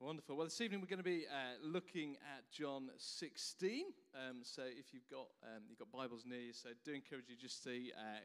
Wonderful. 0.00 0.36
Well, 0.36 0.46
this 0.46 0.60
evening 0.60 0.80
we're 0.80 0.86
going 0.86 1.02
to 1.02 1.02
be 1.02 1.26
uh, 1.26 1.58
looking 1.60 2.12
at 2.22 2.48
John 2.52 2.88
16. 2.98 3.86
Um, 4.14 4.36
so 4.42 4.62
if 4.62 4.94
you've 4.94 5.08
got 5.10 5.26
um, 5.42 5.64
you've 5.68 5.80
got 5.80 5.90
Bibles 5.90 6.22
near 6.24 6.38
you, 6.38 6.52
so 6.52 6.68
do 6.84 6.92
encourage 6.92 7.24
you 7.28 7.34
just 7.34 7.64
to 7.64 7.70
uh, 7.70 8.22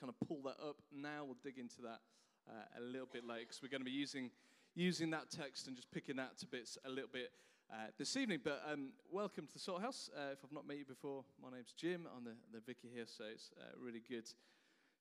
kind 0.00 0.08
of 0.08 0.16
pull 0.26 0.40
that 0.44 0.56
up 0.66 0.76
now. 0.90 1.24
We'll 1.26 1.36
dig 1.44 1.58
into 1.58 1.82
that 1.82 2.00
uh, 2.48 2.80
a 2.80 2.82
little 2.82 3.06
bit 3.12 3.26
later 3.26 3.42
because 3.42 3.60
we're 3.62 3.68
going 3.68 3.82
to 3.82 3.84
be 3.84 3.90
using 3.90 4.30
using 4.74 5.10
that 5.10 5.30
text 5.30 5.66
and 5.66 5.76
just 5.76 5.90
picking 5.90 6.16
that 6.16 6.38
to 6.38 6.46
bits 6.46 6.78
a 6.86 6.88
little 6.88 7.10
bit 7.12 7.32
uh, 7.70 7.88
this 7.98 8.16
evening. 8.16 8.40
But 8.42 8.62
um, 8.66 8.88
welcome 9.12 9.46
to 9.46 9.52
the 9.52 9.58
Salt 9.58 9.82
House. 9.82 10.08
Uh, 10.16 10.32
if 10.32 10.38
I've 10.42 10.52
not 10.52 10.66
met 10.66 10.78
you 10.78 10.86
before, 10.86 11.22
my 11.38 11.50
name's 11.50 11.74
Jim. 11.76 12.08
I'm 12.16 12.24
the, 12.24 12.32
the 12.50 12.60
vicar 12.64 12.88
here, 12.90 13.04
so 13.06 13.24
it's 13.30 13.50
uh, 13.60 13.76
really 13.78 14.00
good 14.08 14.24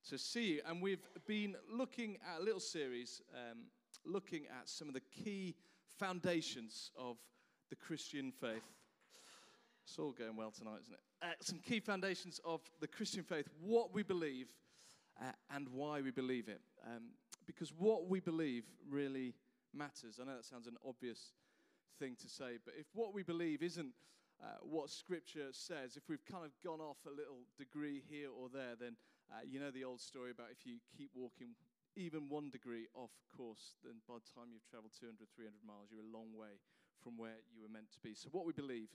to 0.10 0.18
see 0.18 0.56
you. 0.56 0.62
And 0.68 0.82
we've 0.82 1.06
been 1.26 1.56
looking 1.74 2.18
at 2.30 2.42
a 2.42 2.44
little 2.44 2.60
series. 2.60 3.22
Um, 3.34 3.68
looking 4.06 4.44
at 4.60 4.68
some 4.68 4.90
of 4.90 4.94
the 4.94 5.02
key 5.24 5.56
foundations 5.98 6.92
of 6.98 7.18
the 7.70 7.76
Christian 7.76 8.32
faith. 8.32 8.64
It's 9.86 10.00
all 10.00 10.12
going 10.12 10.36
well 10.36 10.52
tonight, 10.52 10.80
isn't 10.82 10.94
it? 10.94 11.00
Uh, 11.22 11.34
some 11.42 11.60
key 11.60 11.80
foundations 11.80 12.40
of 12.46 12.62
the 12.80 12.88
Christian 12.88 13.24
faith, 13.24 13.48
what 13.62 13.94
we 13.94 14.04
believe 14.04 14.48
uh, 15.22 15.32
and 15.54 15.68
why 15.70 16.02
we 16.02 16.12
believe 16.12 16.48
it. 16.48 16.62
Um, 16.86 17.12
because 17.46 17.74
what 17.78 18.08
we 18.08 18.20
believe 18.20 18.64
really 18.90 19.34
matters. 19.74 20.20
I 20.22 20.26
know 20.26 20.36
that 20.36 20.46
sounds 20.46 20.68
an 20.68 20.78
obvious 20.88 21.34
thing 22.00 22.16
to 22.22 22.30
say, 22.30 22.58
but 22.64 22.74
if 22.78 22.88
what 22.94 23.14
we 23.14 23.24
believe 23.24 23.62
isn't 23.62 23.94
uh, 24.42 24.58
what 24.62 24.90
Scripture 24.90 25.48
says, 25.52 25.96
if 25.96 26.04
we've 26.10 26.26
kind 26.26 26.46
of 26.46 26.52
gone 26.64 26.82
off 26.82 26.98
a 27.06 27.10
little 27.10 27.44
degree 27.58 28.02
here 28.10 28.30
or 28.30 28.50
there, 28.50 28.76
then 28.80 28.96
uh, 29.32 29.40
you 29.48 29.60
know 29.60 29.72
the 29.72 29.84
old 29.84 30.02
story 30.02 30.32
about 30.32 30.48
if 30.52 30.66
you 30.66 30.78
keep 30.98 31.12
walking 31.16 31.56
even 31.96 32.30
one 32.30 32.50
degree 32.50 32.88
off 32.94 33.12
course, 33.30 33.78
then 33.84 34.02
by 34.08 34.18
the 34.18 34.30
time 34.34 34.50
you've 34.52 34.66
traveled 34.66 34.94
200, 34.98 35.28
300 35.36 35.54
miles, 35.66 35.90
you're 35.92 36.06
a 36.06 36.16
long 36.16 36.34
way 36.34 36.58
from 37.02 37.18
where 37.18 37.42
you 37.54 37.62
were 37.62 37.72
meant 37.72 37.92
to 37.94 38.02
be. 38.02 38.14
So, 38.16 38.30
what 38.32 38.46
we 38.46 38.54
believe 38.54 38.90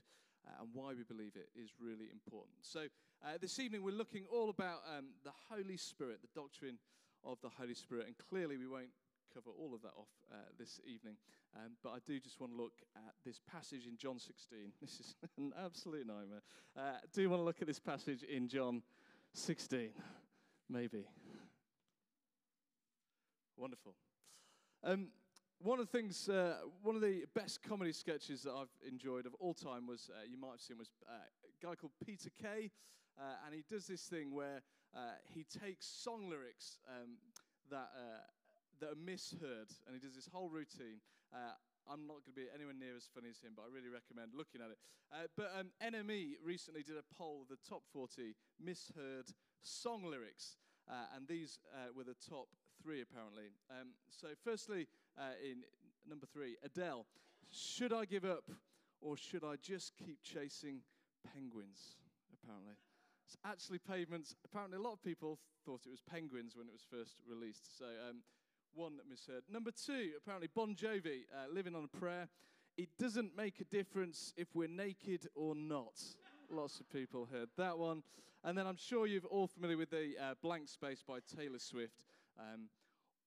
uh, 0.46 0.62
and 0.62 0.68
why 0.72 0.94
we 0.94 1.04
believe 1.04 1.36
it 1.36 1.50
is 1.54 1.70
really 1.78 2.10
important. 2.10 2.62
So, 2.62 2.88
uh, 3.22 3.38
this 3.40 3.58
evening 3.58 3.82
we're 3.82 3.96
looking 3.96 4.24
all 4.30 4.50
about 4.50 4.82
um, 4.86 5.14
the 5.24 5.34
Holy 5.50 5.76
Spirit, 5.76 6.22
the 6.22 6.32
doctrine 6.34 6.78
of 7.24 7.38
the 7.42 7.50
Holy 7.50 7.74
Spirit, 7.74 8.06
and 8.06 8.16
clearly 8.18 8.56
we 8.56 8.66
won't 8.66 8.94
cover 9.34 9.50
all 9.50 9.74
of 9.74 9.82
that 9.82 9.92
off 9.96 10.08
uh, 10.32 10.36
this 10.58 10.80
evening. 10.86 11.16
Um, 11.56 11.72
but 11.82 11.90
I 11.90 11.98
do 12.06 12.18
just 12.20 12.40
want 12.40 12.52
to 12.52 12.60
look 12.60 12.80
at 12.96 13.14
this 13.24 13.40
passage 13.50 13.86
in 13.86 13.96
John 13.96 14.18
16. 14.18 14.72
This 14.80 15.00
is 15.00 15.14
an 15.36 15.52
absolute 15.64 16.06
nightmare. 16.06 16.42
Uh, 16.76 16.98
do 17.12 17.22
you 17.22 17.30
want 17.30 17.40
to 17.40 17.44
look 17.44 17.60
at 17.60 17.66
this 17.66 17.80
passage 17.80 18.22
in 18.22 18.48
John 18.48 18.82
16? 19.34 19.90
Maybe. 20.70 21.04
Wonderful. 23.58 23.96
Um, 24.84 25.08
one 25.58 25.80
of 25.80 25.90
the 25.90 25.98
things, 25.98 26.28
uh, 26.28 26.58
one 26.82 26.94
of 26.94 27.02
the 27.02 27.24
best 27.34 27.60
comedy 27.60 27.90
sketches 27.92 28.44
that 28.44 28.52
I've 28.52 28.70
enjoyed 28.86 29.26
of 29.26 29.34
all 29.40 29.52
time 29.52 29.84
was, 29.84 30.10
uh, 30.14 30.22
you 30.30 30.38
might 30.38 30.52
have 30.52 30.60
seen, 30.60 30.78
was 30.78 30.92
uh, 31.10 31.18
a 31.18 31.66
guy 31.66 31.74
called 31.74 31.90
Peter 32.06 32.30
Kay, 32.40 32.70
uh, 33.18 33.34
and 33.44 33.52
he 33.52 33.64
does 33.68 33.88
this 33.88 34.02
thing 34.02 34.32
where 34.32 34.62
uh, 34.94 35.18
he 35.34 35.42
takes 35.42 35.86
song 35.86 36.30
lyrics 36.30 36.78
um, 36.86 37.18
that, 37.68 37.90
uh, 37.98 38.22
that 38.78 38.90
are 38.94 39.02
misheard, 39.02 39.74
and 39.86 39.90
he 39.90 39.98
does 39.98 40.14
this 40.14 40.30
whole 40.32 40.48
routine. 40.48 41.02
I'm 41.90 42.06
not 42.06 42.22
going 42.22 42.30
to 42.30 42.38
be 42.38 42.46
anywhere 42.54 42.78
near 42.78 42.94
as 42.94 43.10
funny 43.10 43.26
as 43.26 43.42
him, 43.42 43.58
but 43.58 43.66
I 43.66 43.74
really 43.74 43.90
recommend 43.90 44.38
looking 44.38 44.60
at 44.62 44.70
it. 44.70 44.78
but 45.34 45.50
um, 45.58 45.74
NME 45.82 46.38
recently 46.46 46.84
did 46.84 46.94
a 46.94 47.06
poll 47.16 47.42
of 47.42 47.48
the 47.48 47.58
top 47.66 47.82
40 47.90 48.36
misheard 48.62 49.34
song 49.62 50.04
lyrics. 50.06 50.54
And 50.86 51.26
these 51.26 51.58
were 51.96 52.04
the 52.04 52.14
top 52.14 52.48
three, 52.88 53.02
apparently. 53.02 53.52
Um, 53.70 53.88
so, 54.08 54.28
firstly, 54.42 54.88
uh, 55.18 55.36
in 55.44 55.58
number 56.08 56.24
three, 56.24 56.56
Adele. 56.64 57.04
Should 57.50 57.92
I 57.92 58.06
give 58.06 58.24
up 58.24 58.44
or 59.02 59.14
should 59.14 59.44
I 59.44 59.56
just 59.62 59.92
keep 59.98 60.22
chasing 60.22 60.80
penguins? 61.34 61.98
Apparently. 62.32 62.72
It's 63.26 63.36
actually 63.44 63.78
pavements. 63.78 64.34
Apparently, 64.42 64.78
a 64.78 64.80
lot 64.80 64.94
of 64.94 65.02
people 65.02 65.38
thought 65.66 65.82
it 65.84 65.90
was 65.90 66.00
penguins 66.00 66.56
when 66.56 66.66
it 66.66 66.72
was 66.72 66.86
first 66.90 67.16
released. 67.28 67.78
So, 67.78 67.84
um, 68.08 68.22
one 68.72 68.96
that 68.96 69.06
misheard. 69.06 69.42
Number 69.52 69.70
two, 69.70 70.12
apparently, 70.16 70.48
Bon 70.54 70.74
Jovi, 70.74 71.24
uh, 71.34 71.52
Living 71.52 71.74
on 71.74 71.84
a 71.84 71.94
Prayer. 71.98 72.26
It 72.78 72.88
doesn't 72.98 73.36
make 73.36 73.60
a 73.60 73.64
difference 73.64 74.32
if 74.38 74.48
we're 74.54 74.66
naked 74.66 75.28
or 75.34 75.54
not. 75.54 76.00
Lots 76.50 76.80
of 76.80 76.88
people 76.90 77.28
heard 77.30 77.50
that 77.58 77.76
one. 77.76 78.02
And 78.44 78.56
then 78.56 78.66
I'm 78.66 78.78
sure 78.78 79.06
you're 79.06 79.20
all 79.30 79.46
familiar 79.46 79.76
with 79.76 79.90
the 79.90 80.12
uh, 80.18 80.34
Blank 80.40 80.68
Space 80.68 81.02
by 81.06 81.18
Taylor 81.36 81.58
Swift. 81.58 82.04
Um, 82.38 82.68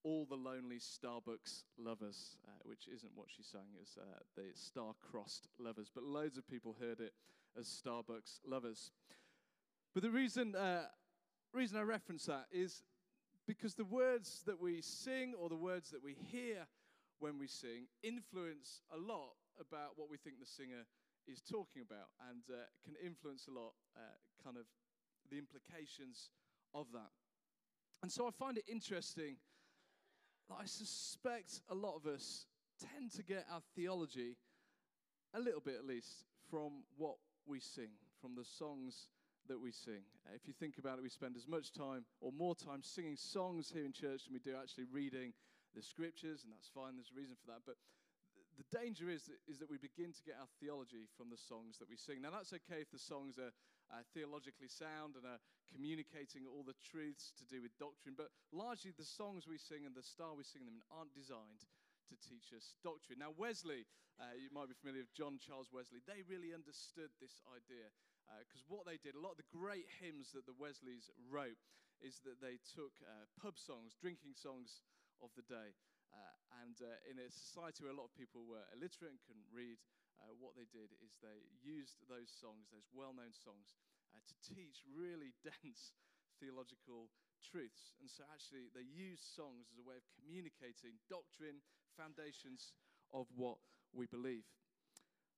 all 0.04 0.26
the 0.28 0.36
lonely 0.36 0.78
Starbucks 0.78 1.64
lovers, 1.78 2.36
uh, 2.46 2.50
which 2.64 2.88
isn't 2.92 3.12
what 3.14 3.28
she 3.34 3.42
sang 3.42 3.76
as 3.80 3.96
uh, 3.98 4.18
the 4.36 4.50
star-crossed 4.54 5.48
lovers, 5.58 5.90
but 5.94 6.04
loads 6.04 6.36
of 6.36 6.48
people 6.48 6.76
heard 6.80 7.00
it 7.00 7.12
as 7.58 7.66
Starbucks 7.66 8.40
lovers. 8.46 8.90
But 9.94 10.02
the 10.02 10.10
reason, 10.10 10.54
uh, 10.54 10.86
reason 11.52 11.78
I 11.78 11.82
reference 11.82 12.26
that 12.26 12.46
is 12.50 12.82
because 13.46 13.74
the 13.74 13.84
words 13.84 14.42
that 14.46 14.60
we 14.60 14.80
sing 14.80 15.34
or 15.38 15.48
the 15.48 15.56
words 15.56 15.90
that 15.90 16.02
we 16.02 16.14
hear 16.14 16.66
when 17.18 17.38
we 17.38 17.46
sing 17.46 17.86
influence 18.02 18.80
a 18.92 18.96
lot 18.96 19.34
about 19.60 19.92
what 19.96 20.10
we 20.10 20.16
think 20.16 20.40
the 20.40 20.46
singer 20.46 20.86
is 21.28 21.40
talking 21.40 21.82
about 21.82 22.08
and 22.30 22.42
uh, 22.50 22.64
can 22.84 22.94
influence 23.04 23.46
a 23.48 23.52
lot 23.52 23.74
uh, 23.96 24.00
kind 24.42 24.56
of 24.56 24.64
the 25.30 25.38
implications 25.38 26.30
of 26.74 26.86
that. 26.92 27.10
And 28.02 28.10
so 28.10 28.26
I 28.26 28.30
find 28.30 28.58
it 28.58 28.64
interesting 28.66 29.36
that 30.52 30.62
I 30.62 30.66
suspect 30.66 31.60
a 31.70 31.74
lot 31.74 31.96
of 31.96 32.06
us 32.06 32.46
tend 32.80 33.12
to 33.12 33.22
get 33.22 33.46
our 33.52 33.62
theology, 33.74 34.36
a 35.34 35.40
little 35.40 35.60
bit 35.60 35.76
at 35.78 35.86
least, 35.86 36.24
from 36.50 36.84
what 36.96 37.16
we 37.46 37.60
sing, 37.60 37.88
from 38.20 38.34
the 38.34 38.44
songs 38.44 39.08
that 39.48 39.60
we 39.60 39.72
sing. 39.72 40.04
If 40.34 40.46
you 40.46 40.52
think 40.52 40.78
about 40.78 40.98
it, 40.98 41.02
we 41.02 41.08
spend 41.08 41.36
as 41.36 41.48
much 41.48 41.72
time 41.72 42.04
or 42.20 42.32
more 42.32 42.54
time 42.54 42.82
singing 42.82 43.16
songs 43.16 43.70
here 43.72 43.84
in 43.84 43.92
church 43.92 44.24
than 44.24 44.34
we 44.34 44.40
do 44.40 44.54
actually 44.54 44.84
reading 44.92 45.32
the 45.74 45.82
scriptures, 45.82 46.44
and 46.44 46.52
that's 46.52 46.68
fine, 46.68 46.94
there's 46.96 47.10
a 47.10 47.18
reason 47.18 47.36
for 47.40 47.50
that. 47.52 47.64
But 47.64 47.76
the 48.60 48.68
danger 48.76 49.08
is 49.08 49.24
that, 49.24 49.40
is 49.48 49.58
that 49.58 49.70
we 49.70 49.80
begin 49.80 50.12
to 50.12 50.22
get 50.22 50.36
our 50.36 50.50
theology 50.60 51.08
from 51.16 51.32
the 51.32 51.40
songs 51.40 51.80
that 51.80 51.88
we 51.88 51.96
sing. 51.96 52.20
Now, 52.20 52.30
that's 52.30 52.52
okay 52.52 52.84
if 52.84 52.92
the 52.92 53.00
songs 53.00 53.40
are 53.40 53.56
uh, 53.92 54.00
theologically 54.16 54.72
sound 54.72 55.14
and 55.20 55.28
are 55.28 55.40
communicating 55.68 56.48
all 56.48 56.64
the 56.64 56.76
truths 56.80 57.32
to 57.36 57.44
do 57.44 57.60
with 57.60 57.76
doctrine, 57.76 58.16
but 58.16 58.32
largely 58.50 58.90
the 58.96 59.06
songs 59.06 59.44
we 59.44 59.60
sing 59.60 59.84
and 59.84 59.92
the 59.92 60.02
style 60.02 60.34
we 60.34 60.44
sing 60.44 60.64
them 60.64 60.80
in 60.80 60.84
aren't 60.88 61.12
designed 61.12 61.68
to 62.08 62.16
teach 62.24 62.52
us 62.56 62.76
doctrine. 62.80 63.20
Now, 63.20 63.32
Wesley, 63.36 63.84
uh, 64.16 64.36
you 64.36 64.52
might 64.52 64.68
be 64.68 64.76
familiar 64.76 65.04
with 65.04 65.16
John 65.16 65.36
Charles 65.40 65.72
Wesley, 65.72 66.00
they 66.04 66.24
really 66.24 66.52
understood 66.52 67.12
this 67.20 67.40
idea 67.48 67.92
because 68.40 68.64
uh, 68.64 68.72
what 68.72 68.88
they 68.88 68.96
did, 68.96 69.12
a 69.12 69.22
lot 69.22 69.36
of 69.36 69.40
the 69.40 69.52
great 69.52 69.88
hymns 70.00 70.32
that 70.32 70.48
the 70.48 70.56
Wesleys 70.56 71.12
wrote, 71.28 71.58
is 72.00 72.18
that 72.24 72.40
they 72.40 72.58
took 72.74 72.96
uh, 73.04 73.28
pub 73.38 73.60
songs, 73.60 73.94
drinking 74.00 74.34
songs 74.34 74.82
of 75.22 75.30
the 75.38 75.46
day, 75.46 75.76
uh, 76.10 76.34
and 76.64 76.76
uh, 76.82 76.98
in 77.08 77.16
a 77.22 77.28
society 77.30 77.84
where 77.84 77.94
a 77.94 77.98
lot 77.98 78.10
of 78.10 78.14
people 78.18 78.44
were 78.44 78.64
illiterate 78.74 79.14
and 79.14 79.22
couldn't 79.24 79.48
read, 79.52 79.78
uh, 80.20 80.34
what 80.36 80.58
they 80.58 80.68
did 80.68 80.92
is 81.00 81.16
they 81.20 81.46
used 81.62 82.02
those 82.08 82.28
songs, 82.28 82.68
those 82.72 82.88
well 82.92 83.16
known 83.16 83.32
songs, 83.32 83.76
uh, 84.12 84.20
to 84.20 84.34
teach 84.42 84.84
really 84.92 85.32
dense 85.46 85.96
theological 86.36 87.08
truths. 87.40 87.96
And 88.00 88.08
so, 88.08 88.26
actually, 88.28 88.68
they 88.72 88.86
used 88.86 89.22
songs 89.22 89.70
as 89.72 89.80
a 89.80 89.86
way 89.86 89.96
of 89.96 90.04
communicating 90.18 90.98
doctrine, 91.08 91.62
foundations 91.96 92.74
of 93.12 93.26
what 93.34 93.58
we 93.92 94.06
believe. 94.06 94.44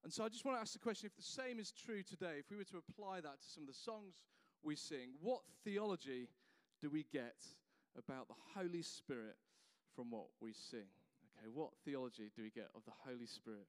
And 0.02 0.12
so, 0.12 0.24
I 0.24 0.28
just 0.28 0.44
want 0.44 0.58
to 0.58 0.62
ask 0.62 0.72
the 0.74 0.82
question 0.82 1.08
if 1.08 1.16
the 1.16 1.24
same 1.24 1.58
is 1.58 1.72
true 1.72 2.02
today, 2.02 2.40
if 2.40 2.50
we 2.50 2.56
were 2.56 2.68
to 2.72 2.80
apply 2.82 3.20
that 3.22 3.40
to 3.40 3.48
some 3.48 3.64
of 3.64 3.70
the 3.70 3.76
songs 3.76 4.20
we 4.62 4.76
sing, 4.76 5.16
what 5.20 5.42
theology 5.64 6.28
do 6.80 6.90
we 6.90 7.06
get 7.12 7.36
about 7.96 8.28
the 8.28 8.38
Holy 8.54 8.82
Spirit 8.82 9.36
from 9.94 10.10
what 10.10 10.26
we 10.40 10.52
sing. 10.52 10.90
Okay, 11.38 11.48
what 11.52 11.70
theology 11.84 12.30
do 12.34 12.42
we 12.42 12.50
get 12.50 12.68
of 12.74 12.84
the 12.84 12.96
Holy 13.06 13.26
Spirit? 13.26 13.66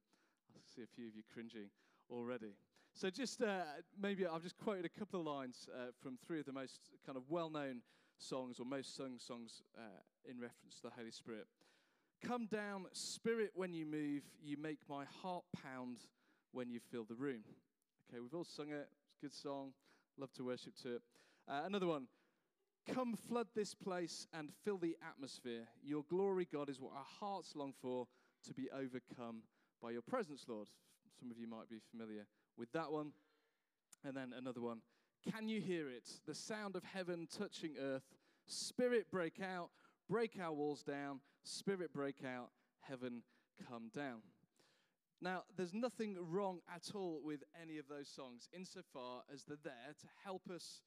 See 0.63 0.81
a 0.81 0.87
few 0.95 1.07
of 1.07 1.15
you 1.15 1.23
cringing 1.33 1.69
already. 2.09 2.53
So, 2.93 3.09
just 3.09 3.41
uh, 3.41 3.63
maybe 4.01 4.25
I've 4.25 4.43
just 4.43 4.57
quoted 4.57 4.85
a 4.85 4.99
couple 4.99 5.19
of 5.19 5.25
lines 5.25 5.67
uh, 5.73 5.87
from 6.01 6.17
three 6.25 6.39
of 6.39 6.45
the 6.45 6.53
most 6.53 6.79
kind 7.05 7.17
of 7.17 7.23
well 7.29 7.49
known 7.49 7.81
songs 8.17 8.59
or 8.59 8.65
most 8.65 8.95
sung 8.95 9.19
songs 9.19 9.61
uh, 9.77 9.81
in 10.29 10.39
reference 10.39 10.75
to 10.77 10.83
the 10.83 10.91
Holy 10.95 11.11
Spirit. 11.11 11.45
Come 12.23 12.47
down, 12.47 12.85
Spirit, 12.93 13.51
when 13.53 13.73
you 13.73 13.85
move, 13.85 14.23
you 14.41 14.57
make 14.57 14.79
my 14.89 15.05
heart 15.21 15.43
pound 15.61 15.97
when 16.53 16.69
you 16.69 16.79
fill 16.91 17.03
the 17.03 17.15
room. 17.15 17.43
Okay, 18.09 18.21
we've 18.21 18.33
all 18.33 18.45
sung 18.45 18.69
it. 18.69 18.87
It's 19.05 19.15
a 19.21 19.25
good 19.25 19.33
song. 19.33 19.73
Love 20.17 20.31
to 20.33 20.45
worship 20.45 20.73
to 20.83 20.95
it. 20.95 21.01
Uh, 21.47 21.63
another 21.65 21.87
one. 21.87 22.07
Come 22.93 23.15
flood 23.15 23.47
this 23.55 23.73
place 23.73 24.27
and 24.33 24.49
fill 24.63 24.77
the 24.77 24.95
atmosphere. 25.05 25.63
Your 25.83 26.03
glory, 26.09 26.47
God, 26.51 26.69
is 26.69 26.79
what 26.79 26.93
our 26.93 27.05
hearts 27.19 27.55
long 27.55 27.73
for 27.81 28.07
to 28.45 28.53
be 28.53 28.69
overcome 28.71 29.41
by 29.81 29.91
your 29.91 30.01
presence, 30.01 30.45
Lord. 30.47 30.67
Some 31.19 31.31
of 31.31 31.37
you 31.37 31.47
might 31.47 31.69
be 31.69 31.79
familiar 31.91 32.25
with 32.57 32.71
that 32.73 32.91
one. 32.91 33.11
And 34.03 34.15
then 34.15 34.33
another 34.37 34.61
one. 34.61 34.81
Can 35.31 35.47
you 35.47 35.61
hear 35.61 35.89
it? 35.89 36.07
The 36.27 36.35
sound 36.35 36.75
of 36.75 36.83
heaven 36.83 37.27
touching 37.35 37.75
earth. 37.81 38.03
Spirit 38.45 39.07
break 39.11 39.41
out, 39.41 39.69
break 40.09 40.37
our 40.39 40.53
walls 40.53 40.83
down. 40.83 41.21
Spirit 41.43 41.93
break 41.93 42.17
out, 42.23 42.49
heaven 42.81 43.23
come 43.69 43.89
down. 43.93 44.21
Now, 45.21 45.43
there's 45.57 45.73
nothing 45.73 46.17
wrong 46.19 46.59
at 46.73 46.91
all 46.93 47.21
with 47.23 47.43
any 47.59 47.77
of 47.77 47.87
those 47.87 48.09
songs 48.09 48.49
insofar 48.53 49.23
as 49.33 49.43
they're 49.43 49.57
there 49.63 49.95
to 50.01 50.07
help 50.23 50.43
us 50.53 50.81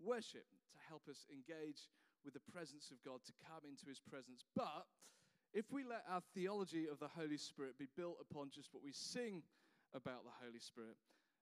worship, 0.00 0.46
to 0.72 0.78
help 0.88 1.02
us 1.10 1.26
engage 1.30 1.90
with 2.24 2.34
the 2.34 2.52
presence 2.52 2.90
of 2.90 3.02
God, 3.04 3.20
to 3.26 3.32
come 3.44 3.68
into 3.68 3.86
his 3.86 4.00
presence. 4.00 4.44
But 4.54 4.86
if 5.52 5.70
we 5.70 5.84
let 5.84 6.04
our 6.08 6.22
theology 6.34 6.88
of 6.88 6.98
the 6.98 7.08
Holy 7.08 7.36
Spirit 7.36 7.78
be 7.78 7.88
built 7.96 8.16
upon 8.20 8.50
just 8.50 8.72
what 8.72 8.82
we 8.82 8.92
sing 8.92 9.42
about 9.94 10.24
the 10.24 10.32
Holy 10.40 10.60
Spirit, 10.60 10.96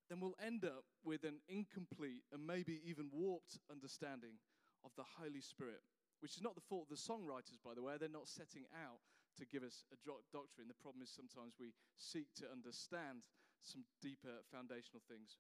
then 0.09 0.19
we'll 0.19 0.35
end 0.43 0.65
up 0.67 0.83
with 1.07 1.23
an 1.23 1.39
incomplete 1.47 2.27
and 2.35 2.43
maybe 2.43 2.83
even 2.83 3.07
warped 3.15 3.63
understanding 3.71 4.43
of 4.85 4.91
the 4.99 5.07
Holy 5.23 5.41
Spirit, 5.41 5.79
which 6.19 6.35
is 6.35 6.43
not 6.43 6.59
the 6.59 6.67
fault 6.67 6.91
of 6.91 6.95
the 6.99 6.99
songwriters, 6.99 7.63
by 7.63 7.75
the 7.75 7.83
way. 7.83 7.95
They're 7.95 8.11
not 8.11 8.27
setting 8.27 8.67
out 8.75 8.99
to 9.39 9.47
give 9.47 9.63
us 9.63 9.87
a 9.95 9.99
doctrine. 10.03 10.67
The 10.67 10.83
problem 10.83 11.07
is 11.07 11.15
sometimes 11.15 11.55
we 11.63 11.71
seek 11.95 12.35
to 12.43 12.51
understand 12.51 13.23
some 13.63 13.87
deeper 14.03 14.43
foundational 14.51 15.07
things 15.07 15.39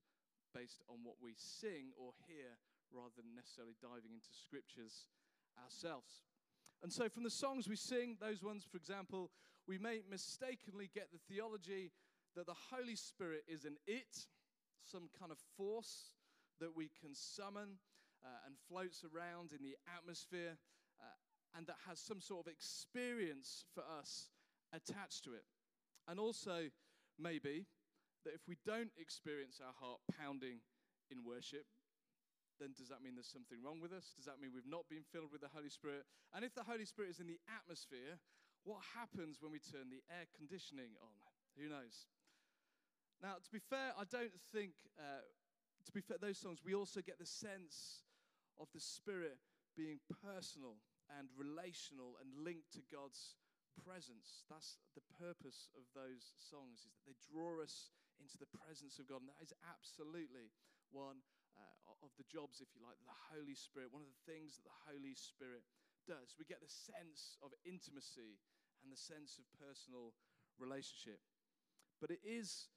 based 0.54 0.86
on 0.86 1.02
what 1.02 1.18
we 1.18 1.34
sing 1.34 1.90
or 1.98 2.14
hear 2.30 2.54
rather 2.94 3.14
than 3.18 3.34
necessarily 3.34 3.74
diving 3.82 4.14
into 4.14 4.30
scriptures 4.30 5.10
ourselves. 5.58 6.29
And 6.82 6.92
so, 6.92 7.08
from 7.08 7.24
the 7.24 7.30
songs 7.30 7.68
we 7.68 7.76
sing, 7.76 8.16
those 8.20 8.42
ones, 8.42 8.64
for 8.70 8.76
example, 8.76 9.30
we 9.66 9.78
may 9.78 10.00
mistakenly 10.10 10.90
get 10.94 11.08
the 11.12 11.18
theology 11.32 11.92
that 12.36 12.46
the 12.46 12.56
Holy 12.70 12.96
Spirit 12.96 13.44
is 13.46 13.64
an 13.64 13.76
it, 13.86 14.26
some 14.84 15.08
kind 15.18 15.30
of 15.30 15.38
force 15.56 16.14
that 16.60 16.74
we 16.74 16.90
can 17.00 17.14
summon 17.14 17.78
uh, 18.24 18.46
and 18.46 18.54
floats 18.68 19.04
around 19.04 19.52
in 19.52 19.62
the 19.62 19.76
atmosphere 19.96 20.56
uh, 21.00 21.56
and 21.56 21.66
that 21.66 21.76
has 21.86 21.98
some 21.98 22.20
sort 22.20 22.46
of 22.46 22.52
experience 22.52 23.64
for 23.74 23.82
us 23.98 24.28
attached 24.72 25.24
to 25.24 25.32
it. 25.32 25.44
And 26.08 26.18
also, 26.18 26.68
maybe, 27.18 27.66
that 28.24 28.34
if 28.34 28.42
we 28.48 28.56
don't 28.66 28.90
experience 28.98 29.60
our 29.64 29.72
heart 29.80 30.00
pounding 30.18 30.60
in 31.10 31.24
worship, 31.24 31.64
then 32.60 32.76
does 32.76 32.92
that 32.92 33.00
mean 33.00 33.16
there's 33.16 33.32
something 33.32 33.58
wrong 33.64 33.80
with 33.80 33.90
us? 33.90 34.12
Does 34.14 34.28
that 34.28 34.36
mean 34.36 34.52
we've 34.52 34.68
not 34.68 34.84
been 34.92 35.02
filled 35.08 35.32
with 35.32 35.40
the 35.40 35.50
Holy 35.50 35.72
Spirit? 35.72 36.04
And 36.36 36.44
if 36.44 36.52
the 36.52 36.62
Holy 36.62 36.84
Spirit 36.84 37.10
is 37.10 37.18
in 37.18 37.26
the 37.26 37.40
atmosphere, 37.48 38.20
what 38.68 38.84
happens 38.92 39.40
when 39.40 39.50
we 39.50 39.58
turn 39.58 39.88
the 39.88 40.04
air 40.12 40.28
conditioning 40.36 40.92
on? 41.00 41.16
Who 41.56 41.72
knows? 41.72 42.06
Now, 43.24 43.40
to 43.40 43.50
be 43.50 43.60
fair, 43.60 43.96
I 43.96 44.04
don't 44.04 44.36
think, 44.52 44.76
uh, 45.00 45.24
to 45.24 45.92
be 45.92 46.04
fair, 46.04 46.20
those 46.20 46.36
songs, 46.36 46.60
we 46.60 46.76
also 46.76 47.00
get 47.00 47.16
the 47.16 47.28
sense 47.28 48.04
of 48.60 48.68
the 48.76 48.80
Spirit 48.80 49.40
being 49.76 50.00
personal 50.20 50.76
and 51.16 51.32
relational 51.36 52.20
and 52.20 52.28
linked 52.44 52.72
to 52.76 52.84
God's 52.92 53.40
presence. 53.80 54.44
That's 54.52 54.76
the 54.92 55.04
purpose 55.16 55.72
of 55.72 55.88
those 55.96 56.36
songs, 56.36 56.84
is 56.84 56.92
that 56.92 57.04
they 57.08 57.16
draw 57.32 57.64
us 57.64 57.92
into 58.20 58.36
the 58.36 58.48
presence 58.52 59.00
of 59.00 59.08
God. 59.08 59.24
And 59.24 59.32
that 59.32 59.40
is 59.40 59.56
absolutely 59.64 60.52
one 60.92 61.24
uh, 61.60 62.06
of 62.06 62.10
the 62.16 62.26
jobs, 62.26 62.64
if 62.64 62.72
you 62.72 62.80
like, 62.80 62.96
the 63.04 63.22
Holy 63.32 63.54
Spirit, 63.54 63.92
one 63.92 64.02
of 64.02 64.10
the 64.10 64.24
things 64.26 64.56
that 64.56 64.64
the 64.64 64.80
Holy 64.88 65.14
Spirit 65.14 65.62
does. 66.08 66.34
We 66.38 66.48
get 66.48 66.64
the 66.64 66.70
sense 66.70 67.36
of 67.44 67.52
intimacy 67.62 68.40
and 68.82 68.88
the 68.88 68.98
sense 68.98 69.36
of 69.36 69.44
personal 69.60 70.16
relationship. 70.58 71.20
But 72.00 72.10
it 72.10 72.24
is 72.24 72.72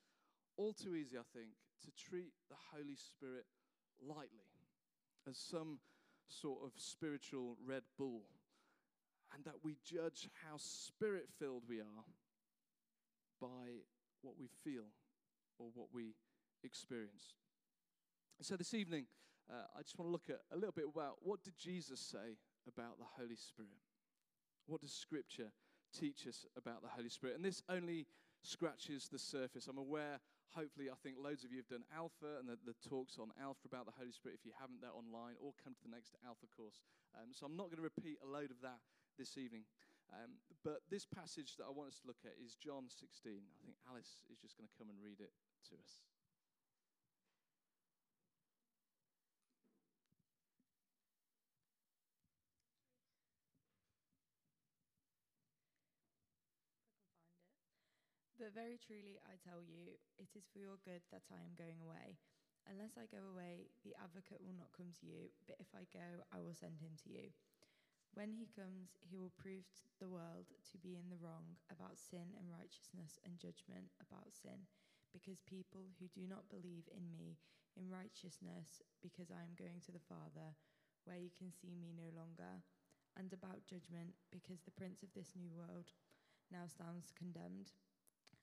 all 0.58 0.74
too 0.74 0.96
easy, 0.96 1.18
I 1.18 1.28
think, 1.32 1.56
to 1.88 1.92
treat 1.96 2.36
the 2.50 2.60
Holy 2.76 2.96
Spirit 2.96 3.48
lightly 4.04 4.52
as 5.28 5.38
some 5.38 5.80
sort 6.28 6.60
of 6.64 6.72
spiritual 6.76 7.58
Red 7.66 7.84
Bull, 7.98 8.24
and 9.34 9.44
that 9.46 9.64
we 9.64 9.78
judge 9.84 10.30
how 10.46 10.58
spirit 10.58 11.28
filled 11.40 11.64
we 11.68 11.80
are 11.80 12.06
by 13.42 13.82
what 14.22 14.36
we 14.40 14.48
feel 14.64 14.92
or 15.60 15.68
what 15.74 15.88
we 15.94 16.16
experience. 16.64 17.36
So, 18.42 18.58
this 18.58 18.74
evening, 18.74 19.06
uh, 19.48 19.70
I 19.78 19.84
just 19.84 19.98
want 20.00 20.10
to 20.10 20.12
look 20.12 20.28
at 20.28 20.42
a 20.52 20.58
little 20.58 20.74
bit 20.74 20.90
about 20.90 21.22
what 21.22 21.44
did 21.44 21.54
Jesus 21.56 22.02
say 22.02 22.36
about 22.68 22.98
the 22.98 23.08
Holy 23.16 23.38
Spirit? 23.38 23.78
What 24.66 24.82
does 24.82 24.92
Scripture 24.92 25.54
teach 25.94 26.26
us 26.28 26.44
about 26.58 26.82
the 26.82 26.92
Holy 26.92 27.10
Spirit? 27.10 27.36
And 27.38 27.46
this 27.46 27.62
only 27.70 28.08
scratches 28.42 29.08
the 29.08 29.20
surface. 29.20 29.70
I'm 29.70 29.78
aware, 29.78 30.20
hopefully, 30.52 30.90
I 30.90 30.98
think 31.00 31.22
loads 31.22 31.46
of 31.46 31.54
you 31.54 31.62
have 31.62 31.72
done 31.72 31.88
Alpha 31.94 32.42
and 32.42 32.50
the, 32.50 32.58
the 32.66 32.76
talks 32.84 33.16
on 33.22 33.32
Alpha 33.40 33.64
about 33.70 33.86
the 33.86 33.96
Holy 33.96 34.12
Spirit. 34.12 34.36
If 34.42 34.46
you 34.46 34.52
haven't, 34.60 34.82
they're 34.82 34.96
online 34.96 35.40
or 35.40 35.56
come 35.64 35.78
to 35.78 35.84
the 35.86 35.94
next 35.94 36.18
Alpha 36.26 36.50
course. 36.52 36.84
Um, 37.16 37.32
so 37.32 37.46
I'm 37.46 37.56
not 37.56 37.72
going 37.72 37.80
to 37.80 37.88
repeat 37.88 38.20
a 38.20 38.28
load 38.28 38.52
of 38.52 38.60
that 38.66 38.82
this 39.16 39.38
evening. 39.38 39.64
Um, 40.12 40.36
but 40.68 40.84
this 40.92 41.08
passage 41.08 41.56
that 41.62 41.70
I 41.70 41.72
want 41.72 41.96
us 41.96 42.02
to 42.04 42.10
look 42.10 42.22
at 42.28 42.36
is 42.42 42.60
John 42.60 42.92
16. 42.92 43.40
I 43.40 43.62
think 43.64 43.80
Alice 43.88 44.26
is 44.28 44.42
just 44.42 44.60
going 44.60 44.68
to 44.68 44.76
come 44.76 44.92
and 44.92 45.00
read 45.00 45.24
it 45.24 45.32
to 45.72 45.80
us. 45.80 46.04
Very 58.54 58.78
truly, 58.78 59.18
I 59.26 59.34
tell 59.42 59.66
you, 59.66 59.98
it 60.22 60.30
is 60.38 60.46
for 60.54 60.62
your 60.62 60.78
good 60.86 61.02
that 61.10 61.26
I 61.34 61.42
am 61.42 61.58
going 61.58 61.82
away. 61.82 62.22
Unless 62.70 62.96
I 62.96 63.10
go 63.10 63.20
away, 63.34 63.74
the 63.82 63.98
advocate 63.98 64.40
will 64.40 64.56
not 64.56 64.72
come 64.78 64.94
to 65.02 65.06
you, 65.10 65.34
but 65.50 65.58
if 65.60 65.74
I 65.74 65.90
go, 65.90 66.22
I 66.30 66.40
will 66.40 66.56
send 66.56 66.80
him 66.80 66.94
to 67.04 67.10
you. 67.12 67.34
When 68.14 68.30
he 68.30 68.46
comes, 68.54 68.94
he 69.02 69.18
will 69.18 69.34
prove 69.34 69.66
the 69.98 70.08
world 70.08 70.54
to 70.54 70.78
be 70.78 70.96
in 70.96 71.10
the 71.10 71.20
wrong 71.20 71.58
about 71.74 71.98
sin 71.98 72.30
and 72.38 72.46
righteousness 72.54 73.18
and 73.26 73.42
judgment 73.42 73.90
about 73.98 74.30
sin, 74.32 74.70
because 75.10 75.42
people 75.50 75.90
who 75.98 76.06
do 76.14 76.30
not 76.30 76.48
believe 76.54 76.86
in 76.94 77.10
me 77.10 77.42
in 77.74 77.90
righteousness, 77.90 78.86
because 79.02 79.34
I 79.34 79.42
am 79.42 79.58
going 79.58 79.82
to 79.90 79.92
the 79.92 80.08
Father, 80.08 80.54
where 81.10 81.18
you 81.18 81.34
can 81.34 81.50
see 81.50 81.74
me 81.74 81.90
no 81.90 82.14
longer, 82.14 82.62
and 83.18 83.34
about 83.34 83.66
judgment, 83.66 84.14
because 84.30 84.62
the 84.62 84.78
prince 84.78 85.02
of 85.02 85.10
this 85.18 85.34
new 85.34 85.50
world 85.50 85.90
now 86.54 86.70
stands 86.70 87.10
condemned. 87.18 87.74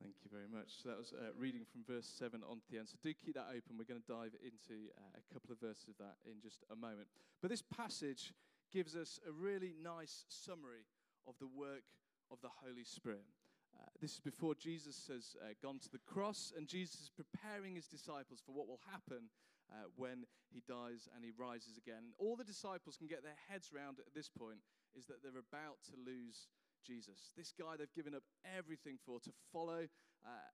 Thank 0.00 0.16
you 0.24 0.32
very 0.32 0.48
much. 0.48 0.80
So 0.80 0.88
that 0.88 0.96
was 0.96 1.12
uh, 1.12 1.36
reading 1.36 1.68
from 1.68 1.84
verse 1.84 2.08
7 2.08 2.40
on 2.48 2.64
to 2.64 2.66
the 2.72 2.80
end. 2.80 2.88
So 2.88 2.96
do 3.04 3.12
keep 3.12 3.36
that 3.36 3.52
open. 3.52 3.76
We're 3.76 3.84
going 3.84 4.00
to 4.00 4.08
dive 4.08 4.32
into 4.40 4.88
uh, 4.96 5.20
a 5.20 5.24
couple 5.28 5.52
of 5.52 5.60
verses 5.60 5.92
of 5.92 6.00
that 6.00 6.16
in 6.24 6.40
just 6.40 6.64
a 6.72 6.76
moment. 6.76 7.12
But 7.44 7.52
this 7.52 7.60
passage 7.60 8.32
gives 8.72 8.96
us 8.96 9.20
a 9.28 9.32
really 9.32 9.76
nice 9.76 10.24
summary 10.32 10.88
of 11.28 11.36
the 11.36 11.52
work 11.52 11.84
of 12.32 12.40
the 12.40 12.48
Holy 12.64 12.84
Spirit. 12.84 13.28
Uh, 13.76 13.92
this 14.00 14.16
is 14.16 14.20
before 14.24 14.54
Jesus 14.56 15.04
has 15.12 15.36
uh, 15.44 15.52
gone 15.60 15.78
to 15.84 15.92
the 15.92 16.00
cross, 16.08 16.52
and 16.56 16.66
Jesus 16.66 17.04
is 17.04 17.12
preparing 17.12 17.76
his 17.76 17.86
disciples 17.86 18.40
for 18.40 18.56
what 18.56 18.66
will 18.66 18.80
happen 18.88 19.28
uh, 19.68 19.86
when 20.00 20.24
he 20.48 20.62
dies 20.66 21.12
and 21.14 21.22
he 21.22 21.30
rises 21.36 21.76
again. 21.76 22.16
All 22.18 22.34
the 22.34 22.48
disciples 22.48 22.96
can 22.96 23.06
get 23.06 23.22
their 23.22 23.38
heads 23.52 23.68
around 23.68 24.00
at 24.00 24.14
this 24.14 24.32
point 24.32 24.64
is 24.96 25.06
that 25.06 25.22
they're 25.22 25.38
about 25.38 25.78
to 25.92 25.94
lose 26.02 26.48
Jesus. 26.86 27.32
This 27.36 27.52
guy 27.52 27.76
they've 27.76 27.92
given 27.94 28.14
up 28.14 28.24
everything 28.44 28.98
for 29.04 29.20
to 29.20 29.32
follow, 29.52 29.86
uh, 30.24 30.50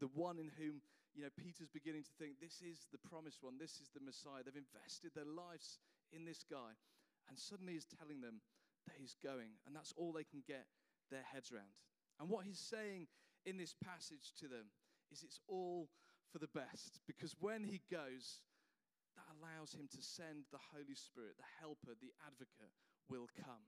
the 0.00 0.10
one 0.14 0.38
in 0.38 0.50
whom 0.58 0.82
you 1.14 1.22
know 1.22 1.32
Peter's 1.36 1.70
beginning 1.72 2.04
to 2.04 2.14
think 2.18 2.38
this 2.38 2.62
is 2.62 2.86
the 2.92 3.02
promised 3.02 3.42
one, 3.42 3.58
this 3.58 3.80
is 3.80 3.90
the 3.94 4.04
Messiah. 4.04 4.42
They've 4.44 4.64
invested 4.64 5.12
their 5.14 5.28
lives 5.28 5.78
in 6.12 6.24
this 6.24 6.44
guy, 6.48 6.76
and 7.28 7.38
suddenly 7.38 7.74
he's 7.74 7.88
telling 7.88 8.20
them 8.20 8.40
that 8.86 8.96
he's 8.98 9.16
going, 9.22 9.58
and 9.66 9.74
that's 9.74 9.92
all 9.96 10.12
they 10.12 10.26
can 10.26 10.42
get 10.46 10.66
their 11.10 11.24
heads 11.26 11.52
around. 11.52 11.74
And 12.18 12.28
what 12.28 12.44
he's 12.44 12.60
saying 12.60 13.08
in 13.46 13.56
this 13.56 13.74
passage 13.84 14.32
to 14.40 14.48
them 14.48 14.68
is 15.10 15.22
it's 15.22 15.40
all 15.48 15.88
for 16.32 16.38
the 16.38 16.52
best 16.54 17.00
because 17.06 17.34
when 17.40 17.64
he 17.64 17.82
goes, 17.90 18.44
that 19.16 19.26
allows 19.36 19.74
him 19.74 19.88
to 19.90 20.02
send 20.02 20.46
the 20.52 20.62
Holy 20.70 20.94
Spirit, 20.94 21.34
the 21.36 21.52
helper, 21.58 21.98
the 21.98 22.14
advocate 22.22 22.72
will 23.10 23.26
come. 23.34 23.66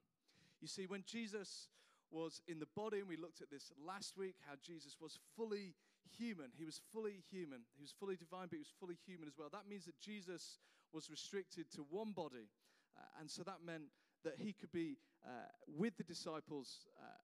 You 0.62 0.68
see, 0.68 0.86
when 0.86 1.02
Jesus 1.04 1.66
was 2.12 2.40
in 2.46 2.60
the 2.60 2.70
body, 2.76 3.00
and 3.00 3.08
we 3.08 3.16
looked 3.16 3.42
at 3.42 3.50
this 3.50 3.72
last 3.84 4.16
week, 4.16 4.36
how 4.46 4.54
Jesus 4.62 4.96
was 5.00 5.18
fully 5.36 5.74
human. 6.16 6.52
He 6.56 6.64
was 6.64 6.80
fully 6.92 7.24
human. 7.30 7.66
He 7.74 7.82
was 7.82 7.92
fully 7.98 8.14
divine, 8.14 8.46
but 8.46 8.56
he 8.56 8.62
was 8.62 8.72
fully 8.78 8.96
human 9.04 9.26
as 9.26 9.34
well. 9.36 9.48
That 9.50 9.66
means 9.68 9.86
that 9.86 9.98
Jesus 9.98 10.58
was 10.92 11.10
restricted 11.10 11.66
to 11.74 11.84
one 11.90 12.12
body. 12.12 12.46
Uh, 12.96 13.20
and 13.20 13.28
so 13.28 13.42
that 13.42 13.64
meant 13.66 13.90
that 14.24 14.34
he 14.38 14.52
could 14.52 14.70
be 14.70 14.98
uh, 15.26 15.50
with 15.66 15.96
the 15.96 16.04
disciples, 16.04 16.86
uh, 17.00 17.18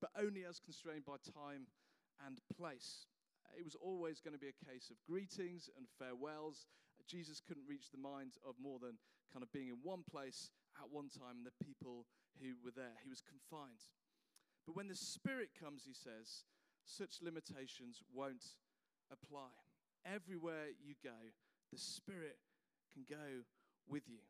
but 0.00 0.10
only 0.14 0.44
as 0.44 0.60
constrained 0.60 1.04
by 1.04 1.16
time 1.26 1.66
and 2.24 2.38
place. 2.56 3.06
it 3.58 3.64
was 3.64 3.74
always 3.74 4.20
going 4.20 4.34
to 4.34 4.38
be 4.38 4.52
a 4.52 4.64
case 4.70 4.90
of 4.90 4.96
greetings 5.10 5.68
and 5.76 5.86
farewells. 5.98 6.66
Jesus 7.08 7.40
couldn't 7.40 7.66
reach 7.66 7.90
the 7.90 7.98
mind 7.98 8.34
of 8.46 8.54
more 8.62 8.78
than 8.78 8.94
kind 9.32 9.42
of 9.42 9.50
being 9.50 9.68
in 9.68 9.78
one 9.82 10.04
place 10.08 10.50
at 10.78 10.90
one 10.90 11.08
time 11.08 11.42
the 11.42 11.64
people 11.64 12.06
who 12.38 12.54
were 12.64 12.74
there. 12.74 12.96
He 13.02 13.10
was 13.10 13.22
confined. 13.22 13.82
But 14.66 14.76
when 14.76 14.88
the 14.88 14.96
Spirit 14.96 15.50
comes, 15.58 15.82
he 15.86 15.94
says, 15.94 16.44
such 16.84 17.22
limitations 17.22 18.02
won't 18.12 18.56
apply. 19.10 19.50
Everywhere 20.04 20.72
you 20.82 20.94
go, 21.02 21.34
the 21.72 21.78
Spirit 21.78 22.38
can 22.92 23.04
go 23.08 23.44
with 23.88 24.08
you. 24.08 24.22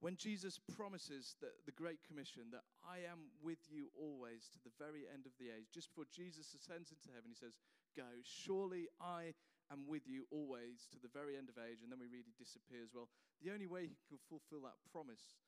When 0.00 0.16
Jesus 0.16 0.60
promises 0.76 1.36
that 1.40 1.64
the 1.64 1.72
Great 1.72 2.04
Commission, 2.06 2.52
that 2.52 2.68
I 2.84 3.08
am 3.08 3.32
with 3.42 3.64
you 3.70 3.88
always 3.96 4.52
to 4.52 4.60
the 4.62 4.76
very 4.78 5.08
end 5.08 5.24
of 5.24 5.32
the 5.40 5.48
age, 5.48 5.72
just 5.72 5.88
before 5.88 6.04
Jesus 6.12 6.52
ascends 6.52 6.92
into 6.92 7.08
heaven, 7.08 7.32
he 7.32 7.34
says, 7.34 7.56
Go, 7.96 8.20
surely 8.22 8.88
I 9.00 9.32
am 9.72 9.86
with 9.86 10.06
you 10.06 10.26
always 10.30 10.86
to 10.94 10.98
the 11.02 11.10
very 11.10 11.34
end 11.34 11.50
of 11.50 11.58
age. 11.58 11.82
And 11.82 11.90
then 11.90 11.98
we 11.98 12.10
read 12.10 12.26
he 12.26 12.36
disappears. 12.36 12.94
Well, 12.94 13.10
the 13.42 13.50
only 13.50 13.66
way 13.66 13.86
he 13.86 13.98
can 14.06 14.18
fulfill 14.30 14.62
that 14.62 14.78
promise 14.90 15.38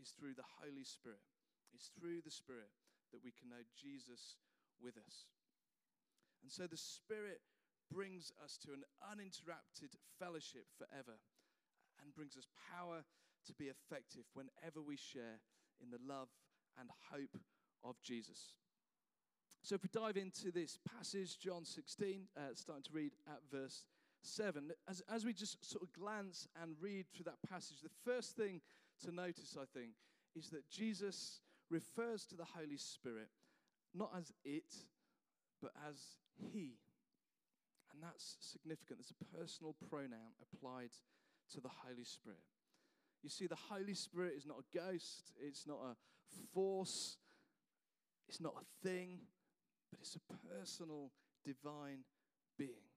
is 0.00 0.14
through 0.16 0.34
the 0.34 0.46
Holy 0.62 0.84
Spirit. 0.84 1.22
It's 1.74 1.90
through 1.94 2.22
the 2.22 2.34
Spirit 2.34 2.70
that 3.14 3.22
we 3.22 3.34
can 3.34 3.50
know 3.50 3.62
Jesus 3.78 4.38
with 4.82 4.98
us. 4.98 5.30
And 6.42 6.50
so 6.50 6.66
the 6.66 6.80
Spirit 6.80 7.40
brings 7.90 8.32
us 8.42 8.56
to 8.64 8.72
an 8.72 8.86
uninterrupted 9.02 9.98
fellowship 10.18 10.70
forever 10.78 11.18
and 11.98 12.14
brings 12.14 12.38
us 12.38 12.46
power 12.70 13.02
to 13.46 13.52
be 13.54 13.66
effective 13.66 14.24
whenever 14.34 14.80
we 14.80 14.96
share 14.96 15.42
in 15.82 15.90
the 15.90 16.00
love 16.06 16.28
and 16.78 16.88
hope 17.10 17.36
of 17.84 18.00
Jesus. 18.00 18.59
So, 19.62 19.74
if 19.74 19.82
we 19.82 19.90
dive 19.92 20.16
into 20.16 20.50
this 20.50 20.78
passage, 20.96 21.38
John 21.38 21.64
16, 21.64 22.22
uh, 22.36 22.40
starting 22.54 22.84
to 22.84 22.90
read 22.92 23.12
at 23.28 23.40
verse 23.52 23.84
7, 24.22 24.70
as, 24.88 25.02
as 25.12 25.24
we 25.24 25.32
just 25.32 25.68
sort 25.68 25.82
of 25.82 25.92
glance 25.92 26.48
and 26.62 26.74
read 26.80 27.06
through 27.14 27.24
that 27.24 27.48
passage, 27.48 27.80
the 27.82 28.10
first 28.10 28.36
thing 28.36 28.60
to 29.04 29.12
notice, 29.12 29.56
I 29.60 29.64
think, 29.78 29.90
is 30.34 30.48
that 30.50 30.68
Jesus 30.70 31.40
refers 31.70 32.24
to 32.26 32.36
the 32.36 32.44
Holy 32.44 32.78
Spirit 32.78 33.28
not 33.94 34.10
as 34.16 34.32
it, 34.44 34.72
but 35.60 35.72
as 35.88 35.96
He. 36.52 36.78
And 37.92 38.02
that's 38.02 38.36
significant. 38.40 38.98
There's 38.98 39.12
a 39.20 39.36
personal 39.36 39.74
pronoun 39.88 40.32
applied 40.40 40.90
to 41.52 41.60
the 41.60 41.70
Holy 41.84 42.04
Spirit. 42.04 42.38
You 43.22 43.28
see, 43.28 43.46
the 43.46 43.56
Holy 43.56 43.94
Spirit 43.94 44.34
is 44.36 44.46
not 44.46 44.58
a 44.58 44.76
ghost, 44.76 45.32
it's 45.38 45.66
not 45.66 45.80
a 45.84 45.96
force, 46.54 47.18
it's 48.28 48.40
not 48.40 48.54
a 48.56 48.86
thing, 48.88 49.18
but 49.90 50.00
it's 50.00 50.16
a 50.16 50.48
personal, 50.54 51.10
divine 51.44 52.04
being. 52.58 52.88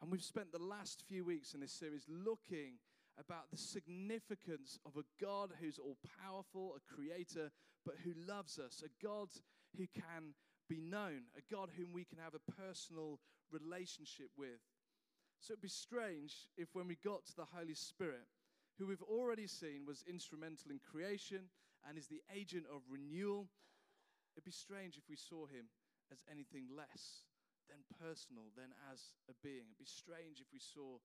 And 0.00 0.10
we've 0.10 0.22
spent 0.22 0.52
the 0.52 0.58
last 0.58 1.02
few 1.06 1.24
weeks 1.24 1.52
in 1.52 1.60
this 1.60 1.72
series 1.72 2.06
looking 2.08 2.78
about 3.18 3.50
the 3.50 3.58
significance 3.58 4.78
of 4.86 4.96
a 4.96 5.04
God 5.22 5.52
who's 5.60 5.78
all 5.78 5.98
powerful, 6.24 6.74
a 6.76 6.94
creator, 6.94 7.50
but 7.84 7.96
who 8.02 8.12
loves 8.26 8.58
us, 8.58 8.82
a 8.84 9.04
God 9.04 9.28
who 9.76 9.86
can 9.94 10.34
be 10.68 10.80
known, 10.80 11.22
a 11.36 11.54
God 11.54 11.70
whom 11.76 11.92
we 11.92 12.04
can 12.04 12.18
have 12.18 12.34
a 12.34 12.52
personal 12.52 13.18
relationship 13.50 14.30
with. 14.38 14.60
So 15.40 15.52
it'd 15.52 15.62
be 15.62 15.68
strange 15.68 16.48
if, 16.56 16.68
when 16.72 16.86
we 16.86 16.96
got 17.04 17.26
to 17.26 17.36
the 17.36 17.48
Holy 17.56 17.74
Spirit, 17.74 18.24
who 18.78 18.86
we've 18.86 19.02
already 19.02 19.46
seen 19.46 19.84
was 19.86 20.04
instrumental 20.08 20.70
in 20.70 20.80
creation 20.80 21.50
and 21.86 21.98
is 21.98 22.06
the 22.06 22.22
agent 22.34 22.64
of 22.74 22.82
renewal, 22.88 23.48
it'd 24.34 24.44
be 24.44 24.50
strange 24.50 24.96
if 24.96 25.04
we 25.08 25.16
saw 25.16 25.46
him 25.46 25.66
as 26.12 26.22
anything 26.30 26.66
less 26.70 27.24
than 27.70 27.86
personal, 28.02 28.50
than 28.58 28.74
as 28.90 29.14
a 29.30 29.34
being. 29.42 29.70
It'd 29.70 29.78
be 29.78 29.86
strange 29.86 30.42
if 30.42 30.50
we 30.52 30.58
saw 30.58 30.98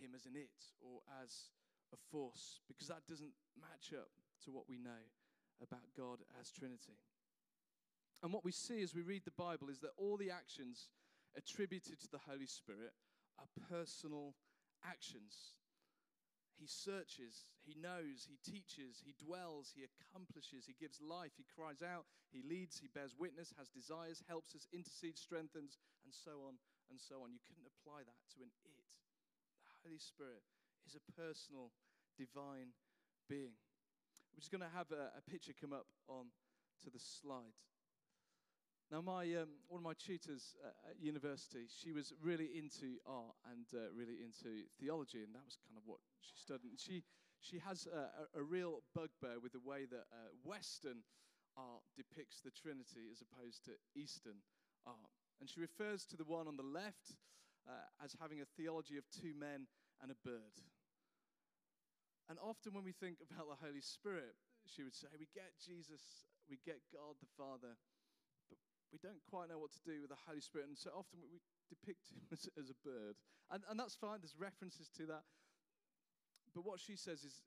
him 0.00 0.16
as 0.16 0.24
an 0.24 0.36
it 0.36 0.72
or 0.80 1.04
as 1.22 1.52
a 1.92 1.98
force, 2.10 2.60
because 2.68 2.88
that 2.88 3.06
doesn't 3.06 3.36
match 3.60 3.92
up 3.92 4.10
to 4.44 4.50
what 4.50 4.68
we 4.68 4.76
know 4.80 5.04
about 5.62 5.92
God 5.96 6.20
as 6.40 6.50
Trinity. 6.50 6.98
And 8.22 8.32
what 8.32 8.44
we 8.44 8.52
see 8.52 8.82
as 8.82 8.94
we 8.94 9.02
read 9.02 9.24
the 9.24 9.36
Bible 9.36 9.68
is 9.68 9.80
that 9.80 9.96
all 9.96 10.16
the 10.16 10.30
actions 10.30 10.88
attributed 11.36 12.00
to 12.00 12.10
the 12.10 12.24
Holy 12.28 12.46
Spirit 12.46 12.92
are 13.38 13.48
personal 13.68 14.34
actions. 14.84 15.52
He 16.56 16.66
searches, 16.66 17.44
he 17.60 17.76
knows, 17.76 18.24
he 18.24 18.40
teaches, 18.40 19.04
he 19.04 19.12
dwells, 19.20 19.76
he 19.76 19.84
accomplishes, 19.84 20.64
he 20.64 20.72
gives 20.80 21.04
life, 21.04 21.36
he 21.36 21.44
cries 21.44 21.84
out, 21.84 22.08
he 22.32 22.40
leads, 22.40 22.80
he 22.80 22.88
bears 22.88 23.12
witness, 23.12 23.52
has 23.60 23.68
desires, 23.68 24.24
helps 24.24 24.56
us, 24.56 24.64
intercedes, 24.72 25.20
strengthens, 25.20 25.76
and 26.04 26.14
so 26.16 26.48
on 26.48 26.56
and 26.88 26.96
so 26.96 27.20
on. 27.20 27.34
You 27.34 27.42
couldn't 27.44 27.68
apply 27.68 28.08
that 28.08 28.20
to 28.34 28.40
an 28.40 28.50
it. 28.64 28.92
The 29.60 29.70
Holy 29.84 30.00
Spirit 30.00 30.42
is 30.88 30.96
a 30.96 31.04
personal, 31.12 31.76
divine 32.16 32.72
being. 33.28 33.58
We're 34.32 34.40
just 34.40 34.52
going 34.52 34.64
to 34.64 34.72
have 34.72 34.88
a, 34.92 35.12
a 35.18 35.22
picture 35.28 35.52
come 35.52 35.72
up 35.72 35.86
on 36.08 36.32
to 36.84 36.88
the 36.90 37.00
slide. 37.00 37.56
Now, 38.86 39.02
my, 39.02 39.26
um, 39.34 39.58
one 39.66 39.82
of 39.82 39.86
my 39.86 39.98
tutors 39.98 40.54
at 40.86 40.94
university, 41.02 41.66
she 41.66 41.90
was 41.90 42.14
really 42.22 42.54
into 42.54 43.02
art 43.02 43.34
and 43.50 43.66
uh, 43.74 43.90
really 43.90 44.22
into 44.22 44.62
theology, 44.78 45.26
and 45.26 45.34
that 45.34 45.42
was 45.42 45.58
kind 45.66 45.74
of 45.74 45.82
what 45.90 45.98
she 46.22 46.38
studied. 46.38 46.70
And 46.70 46.78
she, 46.78 47.02
she 47.42 47.58
has 47.66 47.90
a, 47.90 48.38
a, 48.38 48.40
a 48.40 48.42
real 48.46 48.86
bugbear 48.94 49.42
with 49.42 49.58
the 49.58 49.64
way 49.66 49.90
that 49.90 50.06
uh, 50.14 50.30
Western 50.46 51.02
art 51.58 51.82
depicts 51.98 52.38
the 52.46 52.54
Trinity 52.54 53.10
as 53.10 53.18
opposed 53.26 53.66
to 53.66 53.74
Eastern 53.98 54.38
art. 54.86 55.10
And 55.40 55.50
she 55.50 55.58
refers 55.58 56.06
to 56.06 56.16
the 56.16 56.28
one 56.28 56.46
on 56.46 56.54
the 56.54 56.62
left 56.62 57.18
uh, 57.66 57.90
as 57.98 58.14
having 58.22 58.38
a 58.38 58.46
theology 58.54 58.96
of 59.02 59.04
two 59.10 59.34
men 59.34 59.66
and 59.98 60.14
a 60.14 60.18
bird. 60.22 60.62
And 62.30 62.38
often 62.38 62.70
when 62.70 62.86
we 62.86 62.94
think 62.94 63.18
about 63.18 63.50
the 63.50 63.66
Holy 63.66 63.82
Spirit, 63.82 64.38
she 64.66 64.86
would 64.86 64.94
say, 64.94 65.10
we 65.18 65.26
get 65.34 65.58
Jesus, 65.58 66.26
we 66.46 66.58
get 66.62 66.86
God 66.94 67.18
the 67.18 67.30
Father 67.34 67.74
we 68.96 69.04
don't 69.04 69.20
quite 69.28 69.52
know 69.52 69.60
what 69.60 69.76
to 69.76 69.84
do 69.84 70.00
with 70.00 70.08
the 70.08 70.24
Holy 70.24 70.40
Spirit, 70.40 70.72
and 70.72 70.80
so 70.80 70.88
often 70.96 71.20
we 71.20 71.36
depict 71.68 72.08
him 72.08 72.24
as, 72.32 72.48
as 72.56 72.72
a 72.72 72.78
bird. 72.80 73.20
And, 73.52 73.60
and 73.68 73.76
that's 73.76 73.92
fine, 73.92 74.24
there's 74.24 74.40
references 74.40 74.88
to 74.96 75.04
that. 75.12 75.28
But 76.56 76.64
what 76.64 76.80
she 76.80 76.96
says 76.96 77.20
is, 77.20 77.44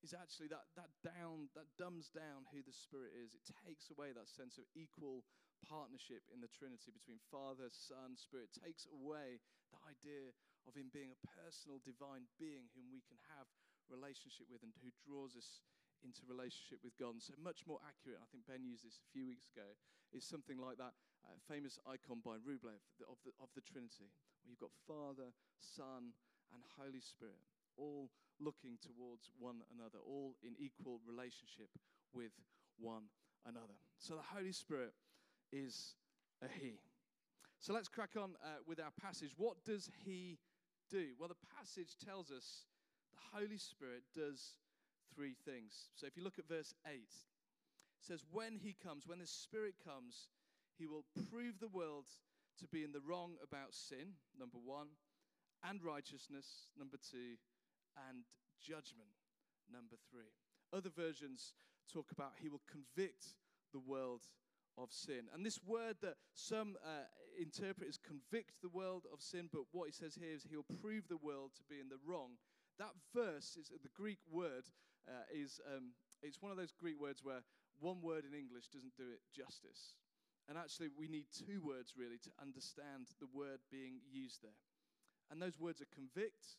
is 0.00 0.16
actually 0.16 0.48
that, 0.48 0.64
that 0.80 0.88
down, 1.04 1.52
that 1.52 1.68
dumbs 1.76 2.08
down 2.08 2.48
who 2.48 2.64
the 2.64 2.72
Spirit 2.72 3.12
is. 3.12 3.36
It 3.36 3.44
takes 3.68 3.92
away 3.92 4.16
that 4.16 4.24
sense 4.24 4.56
of 4.56 4.64
equal 4.72 5.28
partnership 5.68 6.24
in 6.32 6.40
the 6.40 6.48
Trinity 6.48 6.88
between 6.88 7.20
Father, 7.28 7.68
Son, 7.68 8.16
Spirit. 8.16 8.56
It 8.56 8.64
takes 8.64 8.88
away 8.88 9.36
the 9.68 9.80
idea 9.84 10.32
of 10.64 10.72
him 10.72 10.88
being 10.88 11.12
a 11.12 11.24
personal 11.36 11.84
divine 11.84 12.24
being 12.40 12.72
whom 12.72 12.88
we 12.88 13.04
can 13.04 13.20
have 13.36 13.44
relationship 13.92 14.48
with 14.48 14.64
and 14.64 14.72
who 14.80 14.88
draws 15.04 15.36
us 15.36 15.60
into 16.04 16.26
relationship 16.28 16.82
with 16.82 16.94
God. 16.98 17.16
And 17.16 17.22
so 17.22 17.34
much 17.38 17.66
more 17.66 17.78
accurate, 17.82 18.20
I 18.20 18.28
think 18.30 18.46
Ben 18.46 18.62
used 18.62 18.84
this 18.84 18.98
a 18.98 19.08
few 19.10 19.26
weeks 19.26 19.48
ago, 19.50 19.66
is 20.12 20.22
something 20.26 20.60
like 20.60 20.76
that 20.76 20.92
uh, 21.24 21.38
famous 21.48 21.78
icon 21.86 22.20
by 22.20 22.36
Rublev 22.42 22.82
of, 23.06 23.18
the, 23.24 23.32
of 23.40 23.48
the 23.54 23.62
Trinity, 23.62 24.10
where 24.42 24.50
you've 24.50 24.62
got 24.62 24.74
Father, 24.86 25.30
Son, 25.58 26.12
and 26.52 26.60
Holy 26.76 27.00
Spirit, 27.00 27.40
all 27.78 28.10
looking 28.40 28.76
towards 28.82 29.30
one 29.38 29.62
another, 29.72 29.98
all 30.04 30.36
in 30.42 30.52
equal 30.58 31.00
relationship 31.06 31.70
with 32.12 32.32
one 32.78 33.08
another. 33.46 33.78
So 33.98 34.14
the 34.14 34.28
Holy 34.34 34.52
Spirit 34.52 34.92
is 35.52 35.94
a 36.42 36.48
He. 36.48 36.78
So 37.58 37.72
let's 37.72 37.88
crack 37.88 38.18
on 38.18 38.34
uh, 38.42 38.60
with 38.66 38.80
our 38.80 38.92
passage. 39.00 39.32
What 39.36 39.64
does 39.64 39.88
He 40.04 40.38
do? 40.90 41.14
Well, 41.18 41.28
the 41.28 41.46
passage 41.56 41.96
tells 42.04 42.30
us 42.30 42.66
the 43.14 43.38
Holy 43.38 43.58
Spirit 43.58 44.02
does 44.14 44.58
three 45.14 45.34
things. 45.44 45.90
So 45.94 46.06
if 46.06 46.16
you 46.16 46.22
look 46.22 46.38
at 46.38 46.48
verse 46.48 46.74
8, 46.86 46.94
it 46.94 47.02
says, 48.00 48.24
When 48.30 48.58
he 48.62 48.74
comes, 48.82 49.06
when 49.06 49.20
the 49.20 49.26
Spirit 49.26 49.74
comes, 49.84 50.28
he 50.78 50.86
will 50.86 51.04
prove 51.30 51.60
the 51.60 51.68
world 51.68 52.06
to 52.58 52.66
be 52.66 52.84
in 52.84 52.92
the 52.92 53.00
wrong 53.06 53.36
about 53.42 53.74
sin, 53.74 54.14
number 54.38 54.58
one, 54.58 54.88
and 55.64 55.82
righteousness, 55.82 56.68
number 56.78 56.96
two, 56.96 57.38
and 58.08 58.24
judgment, 58.60 59.10
number 59.72 59.96
three. 60.10 60.32
Other 60.72 60.90
versions 60.90 61.54
talk 61.92 62.10
about 62.12 62.32
he 62.40 62.48
will 62.48 62.62
convict 62.70 63.36
the 63.72 63.80
world 63.80 64.22
of 64.78 64.90
sin. 64.90 65.28
And 65.34 65.44
this 65.44 65.60
word 65.66 65.96
that 66.02 66.16
some 66.34 66.76
uh, 66.84 67.04
interpret 67.40 67.88
as 67.88 67.98
convict 67.98 68.62
the 68.62 68.68
world 68.68 69.04
of 69.12 69.20
sin, 69.20 69.48
but 69.52 69.62
what 69.72 69.88
he 69.88 69.92
says 69.92 70.14
here 70.14 70.32
is 70.34 70.46
he'll 70.48 70.66
prove 70.80 71.04
the 71.08 71.22
world 71.22 71.52
to 71.56 71.62
be 71.68 71.80
in 71.80 71.88
the 71.88 72.00
wrong. 72.06 72.32
That 72.78 72.92
verse 73.14 73.56
is 73.60 73.68
the 73.68 73.88
Greek 73.94 74.18
word 74.30 74.64
uh, 75.08 75.26
is 75.32 75.60
um, 75.66 75.92
it's 76.22 76.40
one 76.40 76.52
of 76.52 76.58
those 76.58 76.72
Greek 76.72 77.00
words 77.00 77.20
where 77.22 77.42
one 77.80 78.00
word 78.02 78.24
in 78.24 78.36
English 78.36 78.68
doesn't 78.68 78.96
do 78.96 79.10
it 79.10 79.20
justice. 79.34 79.94
And 80.48 80.58
actually, 80.58 80.90
we 80.98 81.06
need 81.06 81.26
two 81.30 81.62
words 81.62 81.94
really 81.96 82.18
to 82.22 82.30
understand 82.42 83.10
the 83.20 83.30
word 83.32 83.62
being 83.70 84.02
used 84.10 84.42
there. 84.42 84.58
And 85.30 85.40
those 85.40 85.58
words 85.58 85.80
are 85.80 85.90
convict, 85.94 86.58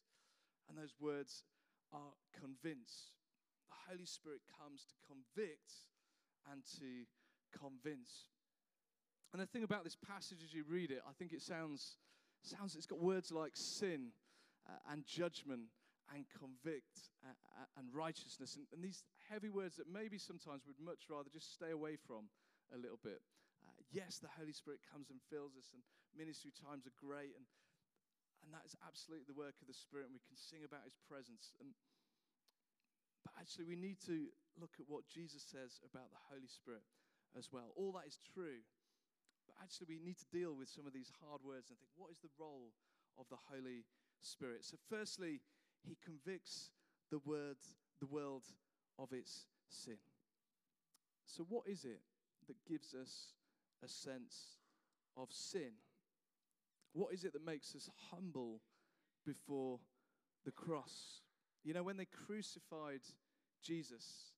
and 0.69 0.77
those 0.77 0.95
words 0.99 1.43
are 1.91 2.15
convince. 2.39 3.11
The 3.69 3.91
Holy 3.91 4.05
Spirit 4.05 4.39
comes 4.59 4.87
to 4.87 4.95
convict 5.03 5.91
and 6.51 6.63
to 6.79 7.05
convince. 7.51 8.31
And 9.33 9.41
the 9.41 9.45
thing 9.45 9.63
about 9.63 9.83
this 9.83 9.97
passage 9.97 10.39
as 10.43 10.53
you 10.53 10.63
read 10.67 10.91
it, 10.91 11.01
I 11.07 11.13
think 11.13 11.33
it 11.33 11.41
sounds, 11.41 11.97
sounds 12.41 12.75
it's 12.75 12.85
got 12.85 12.99
words 12.99 13.31
like 13.31 13.51
sin 13.53 14.11
uh, 14.67 14.91
and 14.91 15.05
judgment 15.05 15.67
and 16.11 16.27
convict 16.35 17.11
uh, 17.23 17.31
uh, 17.55 17.79
and 17.79 17.87
righteousness 17.95 18.59
and, 18.59 18.67
and, 18.75 18.83
these 18.83 19.07
heavy 19.31 19.47
words 19.47 19.79
that 19.79 19.87
maybe 19.87 20.19
sometimes 20.19 20.67
we'd 20.67 20.79
much 20.83 21.07
rather 21.07 21.31
just 21.31 21.55
stay 21.55 21.71
away 21.71 21.95
from 21.95 22.27
a 22.75 22.77
little 22.77 22.99
bit. 22.99 23.23
Uh, 23.63 23.79
yes, 23.95 24.19
the 24.19 24.31
Holy 24.35 24.51
Spirit 24.51 24.83
comes 24.83 25.07
and 25.07 25.23
fills 25.31 25.55
us, 25.55 25.71
and 25.71 25.79
ministry 26.11 26.51
times 26.51 26.83
are 26.83 26.97
great, 26.99 27.31
and, 27.39 27.47
and 28.43 28.51
that 28.51 28.67
is 28.67 28.75
absolutely 28.83 29.27
the 29.29 29.37
work 29.37 29.55
of 29.63 29.71
the 29.71 29.77
Spirit, 29.77 30.11
and 30.11 30.15
we 30.15 30.23
can 30.27 30.35
sing 30.35 30.67
about 30.67 30.83
His 30.83 30.99
presence. 31.07 31.55
And, 31.63 31.71
but 33.23 33.33
actually, 33.39 33.63
we 33.63 33.79
need 33.79 34.03
to 34.03 34.27
look 34.59 34.75
at 34.77 34.91
what 34.91 35.07
Jesus 35.07 35.41
says 35.41 35.79
about 35.87 36.11
the 36.11 36.23
Holy 36.27 36.51
Spirit 36.51 36.83
as 37.33 37.49
well. 37.49 37.71
All 37.79 37.95
that 37.95 38.05
is 38.05 38.19
true. 38.19 38.61
But 39.47 39.59
actually, 39.59 39.95
we 39.95 39.99
need 39.99 40.19
to 40.23 40.29
deal 40.31 40.55
with 40.55 40.71
some 40.71 40.87
of 40.87 40.93
these 40.95 41.11
hard 41.19 41.43
words 41.43 41.67
and 41.69 41.75
think, 41.79 41.91
what 41.95 42.11
is 42.11 42.19
the 42.23 42.31
role 42.39 42.71
of 43.19 43.27
the 43.27 43.39
Holy 43.51 43.83
Spirit? 44.23 44.63
So, 44.63 44.79
firstly, 44.87 45.43
he 45.87 45.97
convicts 46.03 46.69
the 47.11 47.19
word, 47.25 47.57
the 47.99 48.07
world 48.07 48.43
of 48.97 49.11
its 49.11 49.45
sin. 49.69 49.97
So, 51.25 51.45
what 51.47 51.67
is 51.67 51.85
it 51.85 52.01
that 52.47 52.55
gives 52.67 52.93
us 52.93 53.33
a 53.83 53.87
sense 53.87 54.57
of 55.17 55.27
sin? 55.31 55.71
What 56.93 57.13
is 57.13 57.23
it 57.23 57.33
that 57.33 57.45
makes 57.45 57.75
us 57.75 57.89
humble 58.11 58.61
before 59.25 59.79
the 60.45 60.51
cross? 60.51 61.21
You 61.63 61.73
know, 61.73 61.83
when 61.83 61.97
they 61.97 62.05
crucified 62.05 63.01
Jesus, 63.63 64.33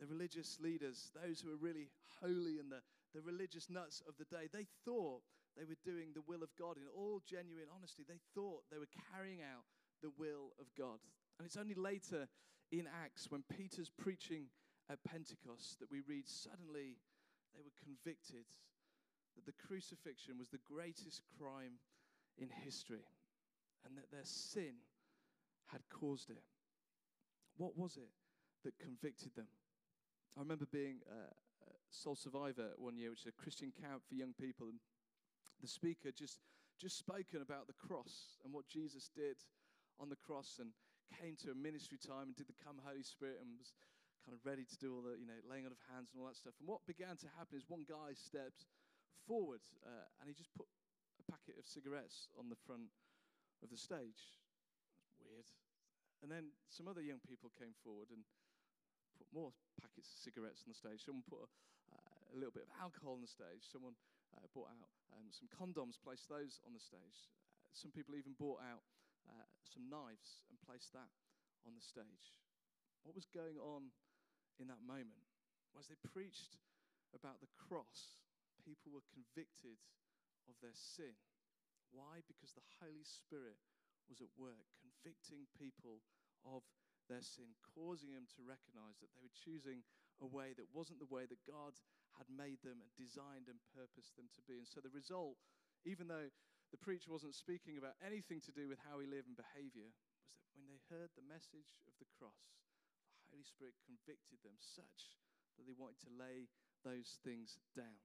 the 0.00 0.06
religious 0.06 0.58
leaders, 0.60 1.10
those 1.14 1.40
who 1.40 1.50
were 1.50 1.56
really 1.56 1.90
holy 2.22 2.58
and 2.58 2.70
the, 2.70 2.80
the 3.14 3.20
religious 3.20 3.68
nuts 3.68 4.02
of 4.08 4.14
the 4.16 4.24
day, 4.24 4.48
they 4.52 4.66
thought 4.84 5.22
they 5.56 5.64
were 5.64 5.78
doing 5.84 6.10
the 6.14 6.24
will 6.26 6.42
of 6.42 6.50
God 6.58 6.76
in 6.78 6.88
all 6.96 7.20
genuine 7.28 7.70
honesty. 7.74 8.04
They 8.06 8.20
thought 8.34 8.62
they 8.70 8.78
were 8.78 8.90
carrying 9.12 9.40
out 9.42 9.66
the 10.02 10.12
will 10.18 10.52
of 10.60 10.66
God. 10.76 10.98
And 11.38 11.46
it's 11.46 11.56
only 11.56 11.74
later 11.74 12.28
in 12.70 12.86
Acts 12.86 13.30
when 13.30 13.44
Peter's 13.56 13.90
preaching 13.90 14.46
at 14.90 15.02
Pentecost 15.04 15.80
that 15.80 15.90
we 15.90 16.00
read 16.06 16.28
suddenly 16.28 16.98
they 17.54 17.62
were 17.62 17.82
convicted 17.82 18.44
that 19.36 19.46
the 19.46 19.66
crucifixion 19.66 20.38
was 20.38 20.48
the 20.48 20.62
greatest 20.66 21.22
crime 21.38 21.78
in 22.38 22.48
history 22.64 23.06
and 23.84 23.96
that 23.96 24.10
their 24.10 24.24
sin 24.24 24.74
had 25.66 25.82
caused 25.88 26.30
it. 26.30 26.42
What 27.56 27.76
was 27.76 27.96
it 27.96 28.10
that 28.64 28.78
convicted 28.78 29.34
them? 29.34 29.48
I 30.36 30.40
remember 30.40 30.66
being 30.70 30.98
a 31.10 31.32
Soul 31.90 32.16
Survivor 32.16 32.70
one 32.76 32.96
year, 32.96 33.10
which 33.10 33.20
is 33.20 33.26
a 33.26 33.42
Christian 33.42 33.70
camp 33.70 34.02
for 34.08 34.14
young 34.14 34.34
people, 34.40 34.66
and 34.68 34.78
the 35.60 35.68
speaker 35.68 36.10
just 36.10 36.40
just 36.80 36.98
spoken 36.98 37.40
about 37.40 37.68
the 37.68 37.86
cross 37.86 38.36
and 38.44 38.52
what 38.52 38.66
Jesus 38.66 39.08
did 39.14 39.36
on 39.98 40.08
the 40.10 40.18
cross, 40.18 40.58
and 40.58 40.74
came 41.20 41.36
to 41.44 41.54
a 41.54 41.56
ministry 41.56 41.98
time 41.98 42.32
and 42.32 42.36
did 42.36 42.50
the 42.50 42.58
Come 42.58 42.82
Holy 42.82 43.04
Spirit, 43.04 43.38
and 43.38 43.54
was 43.58 43.72
kind 44.24 44.32
of 44.32 44.40
ready 44.42 44.64
to 44.64 44.76
do 44.80 44.96
all 44.96 45.04
the 45.04 45.20
you 45.20 45.28
know 45.28 45.36
laying 45.44 45.68
on 45.68 45.72
of 45.72 45.80
hands 45.92 46.10
and 46.10 46.18
all 46.18 46.28
that 46.28 46.40
stuff. 46.40 46.56
And 46.58 46.66
what 46.66 46.80
began 46.88 47.20
to 47.20 47.28
happen 47.36 47.60
is 47.60 47.68
one 47.68 47.84
guy 47.84 48.16
stepped 48.16 48.64
forward 49.28 49.64
uh, 49.84 50.04
and 50.20 50.28
he 50.28 50.36
just 50.36 50.52
put 50.52 50.68
a 51.20 51.24
packet 51.28 51.56
of 51.56 51.64
cigarettes 51.68 52.28
on 52.36 52.48
the 52.48 52.58
front 52.68 52.92
of 53.64 53.68
the 53.72 53.80
stage. 53.80 54.40
Weird. 55.20 55.48
And 56.20 56.32
then 56.32 56.56
some 56.72 56.88
other 56.88 57.04
young 57.04 57.20
people 57.24 57.52
came 57.52 57.76
forward 57.84 58.08
and 58.12 58.24
put 59.16 59.28
more 59.32 59.52
packets 59.80 60.08
of 60.12 60.18
cigarettes 60.20 60.64
on 60.64 60.72
the 60.72 60.78
stage. 60.80 61.04
Someone 61.04 61.24
put 61.24 61.44
a, 61.44 61.48
uh, 61.92 62.32
a 62.32 62.36
little 62.36 62.52
bit 62.52 62.64
of 62.64 62.72
alcohol 62.80 63.16
on 63.16 63.24
the 63.24 63.28
stage. 63.28 63.64
Someone 63.64 63.96
uh, 64.32 64.44
brought 64.52 64.72
out 64.72 64.88
um, 65.16 65.28
some 65.32 65.48
condoms, 65.52 66.00
placed 66.00 66.32
those 66.32 66.60
on 66.64 66.72
the 66.72 66.80
stage. 66.80 67.28
Uh, 67.60 67.72
some 67.76 67.92
people 67.92 68.16
even 68.16 68.32
brought 68.36 68.64
out 68.64 68.84
uh, 69.28 69.48
some 69.64 69.88
knives 69.88 70.44
and 70.48 70.60
placed 70.62 70.92
that 70.92 71.10
on 71.64 71.72
the 71.74 71.84
stage. 71.84 72.36
What 73.02 73.16
was 73.16 73.28
going 73.28 73.60
on 73.60 73.92
in 74.60 74.68
that 74.68 74.84
moment? 74.84 75.24
Was 75.76 75.90
they 75.90 75.98
preached 76.08 76.56
about 77.14 77.38
the 77.38 77.50
cross, 77.54 78.26
people 78.62 78.90
were 78.90 79.06
convicted 79.14 79.78
of 80.50 80.58
their 80.58 80.74
sin. 80.74 81.14
Why? 81.94 82.26
Because 82.26 82.52
the 82.58 82.66
Holy 82.82 83.06
Spirit 83.06 83.60
was 84.10 84.18
at 84.18 84.32
work, 84.34 84.66
convicting 84.82 85.46
people 85.54 86.02
of 86.42 86.66
their 87.06 87.22
sin, 87.22 87.54
causing 87.76 88.10
them 88.12 88.26
to 88.34 88.42
recognize 88.42 88.98
that 88.98 89.12
they 89.14 89.22
were 89.22 89.32
choosing 89.46 89.86
a 90.18 90.28
way 90.28 90.56
that 90.58 90.74
wasn't 90.74 90.98
the 90.98 91.10
way 91.10 91.28
that 91.28 91.46
God 91.46 91.78
had 92.18 92.26
made 92.30 92.62
them 92.62 92.82
and 92.82 92.90
designed 92.94 93.50
and 93.50 93.58
purposed 93.74 94.14
them 94.18 94.30
to 94.34 94.42
be. 94.46 94.58
And 94.58 94.68
so 94.68 94.82
the 94.82 94.92
result, 94.92 95.38
even 95.86 96.10
though 96.10 96.30
the 96.74 96.82
preacher 96.82 97.14
wasn't 97.14 97.38
speaking 97.38 97.78
about 97.78 97.94
anything 98.02 98.42
to 98.42 98.50
do 98.50 98.66
with 98.66 98.82
how 98.82 98.98
we 98.98 99.06
live 99.06 99.30
and 99.30 99.38
behavior, 99.38 99.94
was 100.42 100.42
that 100.50 100.58
when 100.58 100.66
they 100.66 100.82
heard 100.90 101.14
the 101.14 101.22
message 101.22 101.78
of 101.86 101.94
the 102.02 102.10
cross, 102.18 102.58
the 103.14 103.30
Holy 103.30 103.46
Spirit 103.46 103.78
convicted 103.86 104.42
them 104.42 104.58
such 104.58 105.14
that 105.54 105.70
they 105.70 105.78
wanted 105.78 106.02
to 106.02 106.18
lay 106.18 106.50
those 106.82 107.22
things 107.22 107.62
down. 107.78 108.02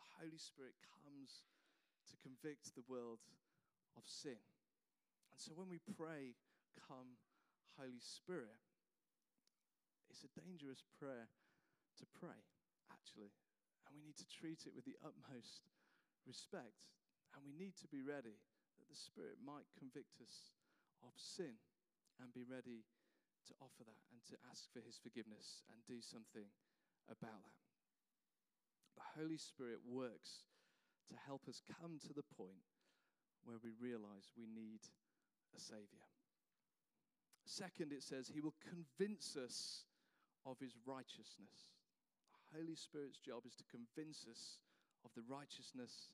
The 0.00 0.24
Holy 0.24 0.40
Spirit 0.40 0.72
comes 0.80 1.44
to 2.08 2.16
convict 2.24 2.72
the 2.72 2.88
world 2.88 3.20
of 3.92 4.08
sin. 4.08 4.40
And 5.28 5.36
so 5.36 5.52
when 5.52 5.68
we 5.68 5.84
pray, 5.84 6.32
Come, 6.88 7.20
Holy 7.76 8.00
Spirit, 8.00 8.56
it's 10.08 10.24
a 10.24 10.32
dangerous 10.32 10.80
prayer 10.96 11.28
to 12.00 12.04
pray, 12.16 12.40
actually. 12.88 13.36
And 13.84 13.92
we 13.92 14.00
need 14.00 14.16
to 14.16 14.32
treat 14.32 14.64
it 14.64 14.72
with 14.72 14.88
the 14.88 14.96
utmost 15.04 15.68
respect. 16.24 16.88
And 17.32 17.40
we 17.44 17.56
need 17.56 17.76
to 17.80 17.88
be 17.88 18.04
ready 18.04 18.36
that 18.78 18.88
the 18.88 18.98
Spirit 18.98 19.40
might 19.40 19.68
convict 19.78 20.20
us 20.20 20.52
of 21.00 21.12
sin 21.16 21.56
and 22.20 22.32
be 22.32 22.44
ready 22.44 22.84
to 23.48 23.52
offer 23.58 23.82
that 23.82 24.02
and 24.12 24.22
to 24.30 24.36
ask 24.48 24.70
for 24.70 24.84
His 24.84 25.00
forgiveness 25.00 25.66
and 25.72 25.80
do 25.88 25.98
something 25.98 26.46
about 27.10 27.42
that. 27.42 27.62
The 28.94 29.08
Holy 29.18 29.40
Spirit 29.40 29.80
works 29.82 30.46
to 31.08 31.16
help 31.26 31.48
us 31.48 31.64
come 31.80 31.98
to 32.06 32.12
the 32.12 32.26
point 32.36 32.62
where 33.44 33.58
we 33.58 33.74
realize 33.80 34.30
we 34.36 34.46
need 34.46 34.84
a 35.56 35.60
Savior. 35.60 36.06
Second, 37.44 37.92
it 37.92 38.02
says, 38.02 38.30
He 38.30 38.40
will 38.40 38.54
convince 38.62 39.36
us 39.36 39.84
of 40.46 40.58
His 40.60 40.78
righteousness. 40.86 41.74
The 42.52 42.60
Holy 42.60 42.76
Spirit's 42.76 43.18
job 43.18 43.42
is 43.46 43.56
to 43.56 43.64
convince 43.66 44.26
us 44.30 44.60
of 45.04 45.10
the 45.16 45.26
righteousness 45.26 46.10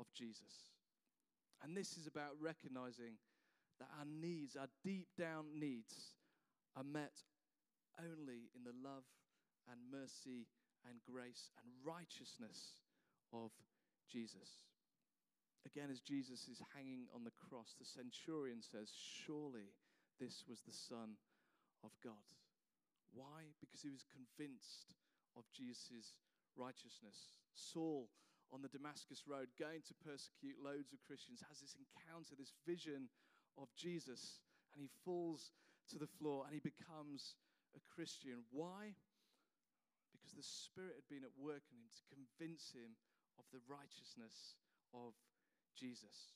of 0.00 0.06
Jesus. 0.16 0.72
And 1.62 1.76
this 1.76 2.00
is 2.00 2.08
about 2.08 2.40
recognizing 2.40 3.20
that 3.78 3.92
our 4.00 4.08
needs, 4.08 4.56
our 4.56 4.72
deep 4.82 5.08
down 5.16 5.44
needs, 5.54 6.16
are 6.76 6.84
met 6.84 7.20
only 8.00 8.48
in 8.56 8.64
the 8.64 8.76
love 8.80 9.04
and 9.68 9.76
mercy 9.92 10.48
and 10.88 10.96
grace 11.04 11.52
and 11.60 11.68
righteousness 11.84 12.80
of 13.32 13.52
Jesus. 14.08 14.64
Again, 15.68 15.92
as 15.92 16.00
Jesus 16.00 16.48
is 16.48 16.64
hanging 16.74 17.04
on 17.14 17.24
the 17.24 17.36
cross, 17.36 17.76
the 17.76 17.84
centurion 17.84 18.64
says, 18.64 18.88
Surely 18.96 19.76
this 20.18 20.44
was 20.48 20.64
the 20.64 20.72
Son 20.72 21.20
of 21.84 21.92
God. 22.02 22.24
Why? 23.12 23.52
Because 23.60 23.82
he 23.82 23.92
was 23.92 24.08
convinced 24.08 24.96
of 25.36 25.44
Jesus' 25.52 26.16
righteousness. 26.56 27.36
Saul 27.52 28.08
on 28.50 28.62
the 28.62 28.72
Damascus 28.72 29.24
Road, 29.26 29.48
going 29.58 29.82
to 29.86 29.94
persecute 30.02 30.58
loads 30.58 30.90
of 30.92 31.02
Christians, 31.06 31.42
has 31.46 31.62
this 31.62 31.78
encounter, 31.78 32.34
this 32.34 32.54
vision 32.66 33.06
of 33.58 33.70
Jesus, 33.78 34.42
and 34.74 34.82
he 34.82 34.90
falls 35.04 35.50
to 35.90 35.98
the 35.98 36.10
floor 36.18 36.46
and 36.46 36.54
he 36.54 36.62
becomes 36.62 37.34
a 37.74 37.82
Christian. 37.90 38.46
Why? 38.50 38.94
Because 40.14 40.34
the 40.34 40.46
Spirit 40.46 40.98
had 40.98 41.10
been 41.10 41.26
at 41.26 41.34
work 41.38 41.62
in 41.70 41.78
him 41.78 41.90
to 41.90 42.10
convince 42.10 42.74
him 42.74 42.98
of 43.38 43.46
the 43.50 43.62
righteousness 43.66 44.58
of 44.94 45.14
Jesus. 45.74 46.34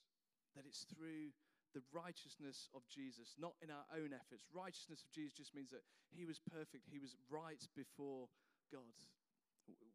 That 0.54 0.66
it's 0.66 0.86
through 0.86 1.34
the 1.74 1.82
righteousness 1.90 2.70
of 2.70 2.86
Jesus, 2.86 3.34
not 3.34 3.58
in 3.58 3.70
our 3.70 3.86
own 3.90 4.14
efforts. 4.14 4.46
Righteousness 4.54 5.02
of 5.02 5.10
Jesus 5.10 5.34
just 5.34 5.54
means 5.54 5.74
that 5.74 5.82
he 6.14 6.22
was 6.22 6.38
perfect, 6.38 6.86
he 6.86 7.02
was 7.02 7.18
right 7.26 7.60
before 7.74 8.30
God. 8.70 8.94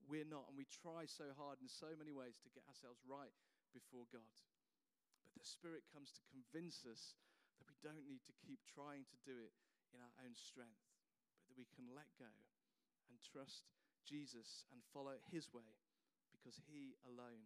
We're 0.09 0.25
not, 0.25 0.49
and 0.49 0.57
we 0.57 0.65
try 0.65 1.05
so 1.05 1.29
hard 1.37 1.61
in 1.61 1.69
so 1.69 1.93
many 1.93 2.09
ways 2.09 2.41
to 2.41 2.49
get 2.49 2.65
ourselves 2.65 2.97
right 3.05 3.29
before 3.69 4.09
God. 4.09 4.33
But 5.21 5.37
the 5.37 5.45
Spirit 5.45 5.85
comes 5.93 6.09
to 6.17 6.25
convince 6.33 6.81
us 6.89 7.13
that 7.61 7.69
we 7.69 7.77
don't 7.85 8.09
need 8.09 8.25
to 8.25 8.41
keep 8.41 8.57
trying 8.65 9.05
to 9.05 9.17
do 9.21 9.37
it 9.37 9.53
in 9.93 10.01
our 10.01 10.15
own 10.25 10.33
strength, 10.33 10.81
but 11.37 11.53
that 11.53 11.61
we 11.61 11.69
can 11.69 11.85
let 11.93 12.09
go 12.17 12.33
and 13.13 13.21
trust 13.21 13.69
Jesus 14.01 14.65
and 14.73 14.81
follow 14.89 15.21
his 15.29 15.53
way 15.53 15.77
because 16.33 16.57
he 16.65 16.97
alone 17.05 17.45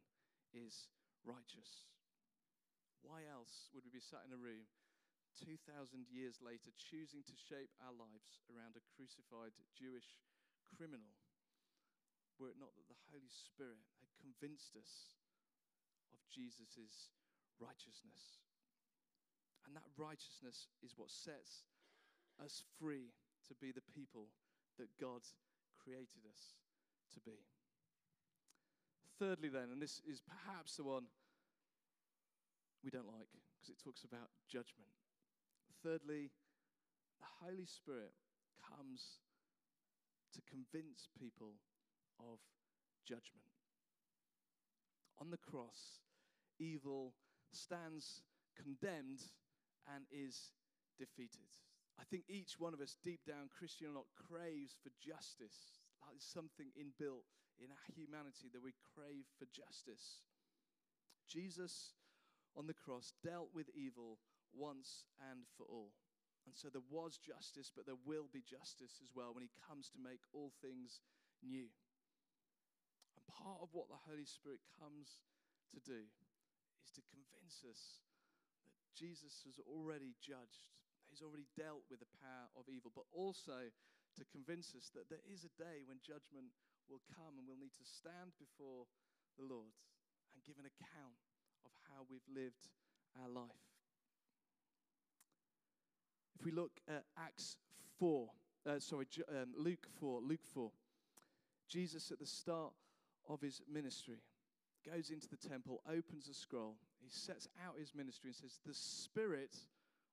is 0.56 0.88
righteous. 1.28 1.92
Why 3.04 3.28
else 3.28 3.68
would 3.76 3.84
we 3.84 3.92
be 3.92 4.00
sat 4.00 4.24
in 4.24 4.32
a 4.32 4.40
room 4.40 4.64
2,000 5.44 5.60
years 6.08 6.40
later 6.40 6.72
choosing 6.80 7.28
to 7.28 7.36
shape 7.36 7.76
our 7.84 7.92
lives 7.92 8.40
around 8.48 8.80
a 8.80 8.88
crucified 8.96 9.52
Jewish 9.76 10.16
criminal? 10.72 11.12
Were 12.40 12.50
it 12.50 12.60
not 12.60 12.74
that 12.76 12.88
the 12.90 13.04
Holy 13.12 13.30
Spirit 13.30 13.84
had 14.02 14.12
convinced 14.20 14.76
us 14.76 15.18
of 16.14 16.20
Jesus' 16.30 17.14
righteousness. 17.62 18.42
And 19.66 19.76
that 19.76 19.88
righteousness 19.96 20.68
is 20.84 20.98
what 20.98 21.10
sets 21.10 21.64
us 22.44 22.64
free 22.80 23.14
to 23.48 23.54
be 23.62 23.72
the 23.72 23.86
people 23.94 24.28
that 24.78 24.90
God 25.00 25.22
created 25.80 26.28
us 26.28 26.58
to 27.14 27.20
be. 27.22 27.38
Thirdly, 29.20 29.48
then, 29.48 29.70
and 29.72 29.82
this 29.82 30.02
is 30.10 30.20
perhaps 30.20 30.76
the 30.76 30.84
one 30.84 31.06
we 32.84 32.90
don't 32.90 33.08
like 33.08 33.30
because 33.32 33.70
it 33.70 33.80
talks 33.80 34.04
about 34.04 34.34
judgment. 34.50 34.92
Thirdly, 35.84 36.32
the 37.22 37.32
Holy 37.46 37.66
Spirit 37.66 38.12
comes 38.60 39.22
to 40.34 40.42
convince 40.50 41.08
people 41.20 41.56
of 42.32 42.40
judgment. 43.08 43.48
On 45.20 45.30
the 45.30 45.38
cross, 45.38 46.00
evil 46.60 47.14
stands 47.52 48.22
condemned 48.56 49.22
and 49.88 50.06
is 50.12 50.54
defeated. 50.98 51.50
I 52.00 52.04
think 52.10 52.26
each 52.28 52.60
one 52.60 52.74
of 52.74 52.82
us, 52.82 52.96
deep 53.04 53.22
down, 53.28 53.54
Christian 53.54 53.88
or 53.88 53.94
not, 53.94 54.10
craves 54.18 54.78
for 54.82 54.90
justice. 54.98 55.78
There's 56.10 56.26
something 56.26 56.70
inbuilt 56.78 57.26
in 57.58 57.70
our 57.70 57.86
humanity 57.94 58.50
that 58.54 58.62
we 58.62 58.74
crave 58.94 59.26
for 59.38 59.46
justice. 59.50 60.22
Jesus 61.30 61.94
on 62.56 62.68
the 62.68 62.78
cross 62.78 63.14
dealt 63.24 63.50
with 63.54 63.70
evil 63.74 64.20
once 64.54 65.06
and 65.32 65.46
for 65.58 65.66
all. 65.66 65.94
And 66.46 66.54
so 66.54 66.68
there 66.70 66.86
was 66.92 67.18
justice, 67.18 67.72
but 67.74 67.86
there 67.86 68.00
will 68.06 68.28
be 68.30 68.44
justice 68.44 69.00
as 69.02 69.10
well 69.16 69.34
when 69.34 69.42
he 69.44 69.50
comes 69.66 69.90
to 69.90 70.04
make 70.04 70.22
all 70.34 70.52
things 70.62 71.02
new. 71.42 71.72
Part 73.34 73.60
of 73.66 73.74
what 73.74 73.90
the 73.90 74.00
Holy 74.06 74.30
Spirit 74.30 74.62
comes 74.78 75.18
to 75.74 75.82
do 75.82 76.06
is 76.86 76.92
to 76.94 77.02
convince 77.10 77.66
us 77.66 78.06
that 78.78 78.94
Jesus 78.94 79.42
has 79.50 79.58
already 79.66 80.14
judged, 80.22 80.70
he's 81.10 81.26
already 81.26 81.50
dealt 81.58 81.84
with 81.90 82.00
the 82.00 82.14
power 82.22 82.48
of 82.54 82.70
evil, 82.70 82.94
but 82.94 83.10
also 83.10 83.74
to 84.14 84.24
convince 84.30 84.78
us 84.78 84.94
that 84.94 85.10
there 85.10 85.24
is 85.26 85.44
a 85.44 85.54
day 85.58 85.82
when 85.84 85.98
judgment 86.06 86.54
will 86.86 87.02
come 87.10 87.42
and 87.42 87.50
we'll 87.50 87.60
need 87.60 87.74
to 87.74 87.88
stand 87.88 88.38
before 88.38 88.86
the 89.42 89.50
Lord 89.50 89.74
and 90.34 90.46
give 90.46 90.62
an 90.62 90.70
account 90.70 91.18
of 91.66 91.74
how 91.90 92.06
we've 92.06 92.30
lived 92.30 92.70
our 93.18 93.30
life. 93.30 93.66
If 96.38 96.46
we 96.46 96.52
look 96.52 96.78
at 96.88 97.06
Acts 97.18 97.58
4, 98.00 98.30
uh, 98.68 98.80
sorry, 98.80 99.08
um, 99.30 99.54
Luke 99.58 99.88
4, 100.00 100.22
Luke 100.22 100.46
4, 100.54 100.72
Jesus 101.70 102.12
at 102.12 102.20
the 102.20 102.26
start 102.26 102.74
of 103.30 103.42
his 103.42 103.62
ministry 103.72 104.20
goes 104.84 105.10
into 105.10 105.28
the 105.30 105.38
temple, 105.38 105.82
opens 105.88 106.28
a 106.28 106.34
scroll, 106.34 106.76
he 107.00 107.10
sets 107.10 107.48
out 107.66 107.80
his 107.80 107.96
ministry 107.96 108.30
and 108.30 108.36
says, 108.36 108.60
The 108.66 108.74
Spirit 108.74 109.56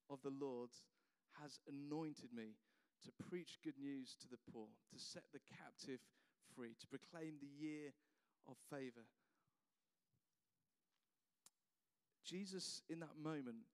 of 0.09 0.23
the 0.23 0.33
Lord 0.41 0.71
has 1.43 1.59
anointed 1.69 2.31
me 2.35 2.55
to 3.05 3.25
preach 3.29 3.59
good 3.65 3.79
news 3.81 4.15
to 4.21 4.29
the 4.29 4.39
poor, 4.53 4.67
to 4.93 4.99
set 4.99 5.25
the 5.33 5.41
captive 5.59 6.01
free, 6.55 6.77
to 6.81 6.87
proclaim 6.87 7.35
the 7.41 7.67
year 7.67 7.93
of 8.49 8.57
favor. 8.71 9.07
Jesus, 12.25 12.83
in 12.89 13.01
that 13.01 13.19
moment, 13.21 13.67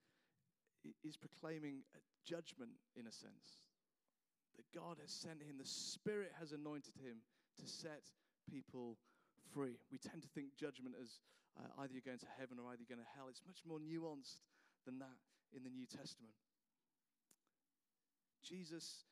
is 1.05 1.17
proclaiming 1.17 1.83
a 1.95 2.01
judgment 2.25 2.71
in 2.95 3.07
a 3.07 3.13
sense. 3.13 3.67
That 4.57 4.65
God 4.73 4.97
has 5.03 5.11
sent 5.11 5.43
him, 5.43 5.59
the 5.59 5.69
Spirit 5.69 6.33
has 6.39 6.53
anointed 6.53 6.95
him 6.97 7.19
to 7.61 7.69
set 7.69 8.05
people 8.49 8.97
free. 9.53 9.79
We 9.91 9.99
tend 9.99 10.23
to 10.23 10.31
think 10.35 10.57
judgment 10.57 10.95
as 11.01 11.21
uh, 11.57 11.83
either 11.83 11.93
you're 11.93 12.05
going 12.05 12.23
to 12.23 12.37
heaven 12.39 12.59
or 12.59 12.71
either 12.71 12.85
you're 12.85 12.95
going 12.97 13.05
to 13.05 13.15
hell. 13.17 13.29
It's 13.29 13.45
much 13.47 13.65
more 13.65 13.81
nuanced 13.81 14.45
than 14.85 14.99
that 14.99 15.21
in 15.55 15.65
the 15.65 15.73
New 15.73 15.87
Testament. 15.87 16.35
Jesus 18.45 19.07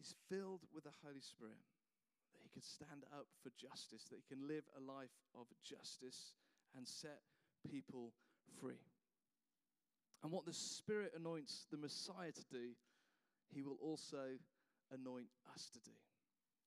is 0.00 0.14
filled 0.28 0.64
with 0.72 0.84
the 0.84 0.96
Holy 1.04 1.20
Spirit, 1.20 1.60
that 2.32 2.42
he 2.42 2.48
can 2.48 2.64
stand 2.64 3.04
up 3.12 3.26
for 3.42 3.52
justice, 3.56 4.08
that 4.08 4.20
he 4.20 4.26
can 4.28 4.48
live 4.48 4.64
a 4.76 4.80
life 4.80 5.12
of 5.36 5.46
justice 5.64 6.32
and 6.76 6.88
set 6.88 7.20
people 7.68 8.12
free. 8.60 8.80
And 10.24 10.32
what 10.32 10.46
the 10.46 10.56
Spirit 10.56 11.12
anoints 11.14 11.66
the 11.70 11.76
Messiah 11.76 12.32
to 12.32 12.44
do, 12.50 12.72
He 13.52 13.62
will 13.62 13.76
also 13.82 14.40
anoint 14.90 15.28
us 15.52 15.68
to 15.74 15.80
do. 15.84 15.92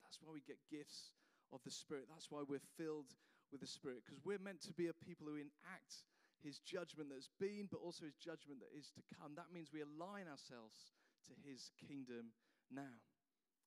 That's 0.04 0.20
why 0.22 0.32
we 0.32 0.46
get 0.46 0.62
gifts 0.70 1.17
of 1.54 1.64
the 1.64 1.72
Spirit. 1.72 2.06
That's 2.10 2.32
why 2.32 2.44
we're 2.44 2.64
filled 2.78 3.16
with 3.52 3.62
the 3.62 3.70
Spirit, 3.70 4.04
because 4.04 4.20
we're 4.24 4.44
meant 4.44 4.62
to 4.68 4.76
be 4.76 4.88
a 4.92 5.06
people 5.06 5.28
who 5.28 5.40
enact 5.40 6.04
His 6.44 6.60
judgment 6.60 7.10
that's 7.10 7.32
been, 7.40 7.68
but 7.72 7.80
also 7.80 8.04
His 8.04 8.20
judgment 8.20 8.60
that 8.60 8.76
is 8.76 8.92
to 8.92 9.04
come. 9.16 9.36
That 9.36 9.56
means 9.56 9.72
we 9.72 9.86
align 9.86 10.28
ourselves 10.28 10.92
to 11.32 11.34
His 11.48 11.72
kingdom 11.80 12.36
now. 12.68 13.00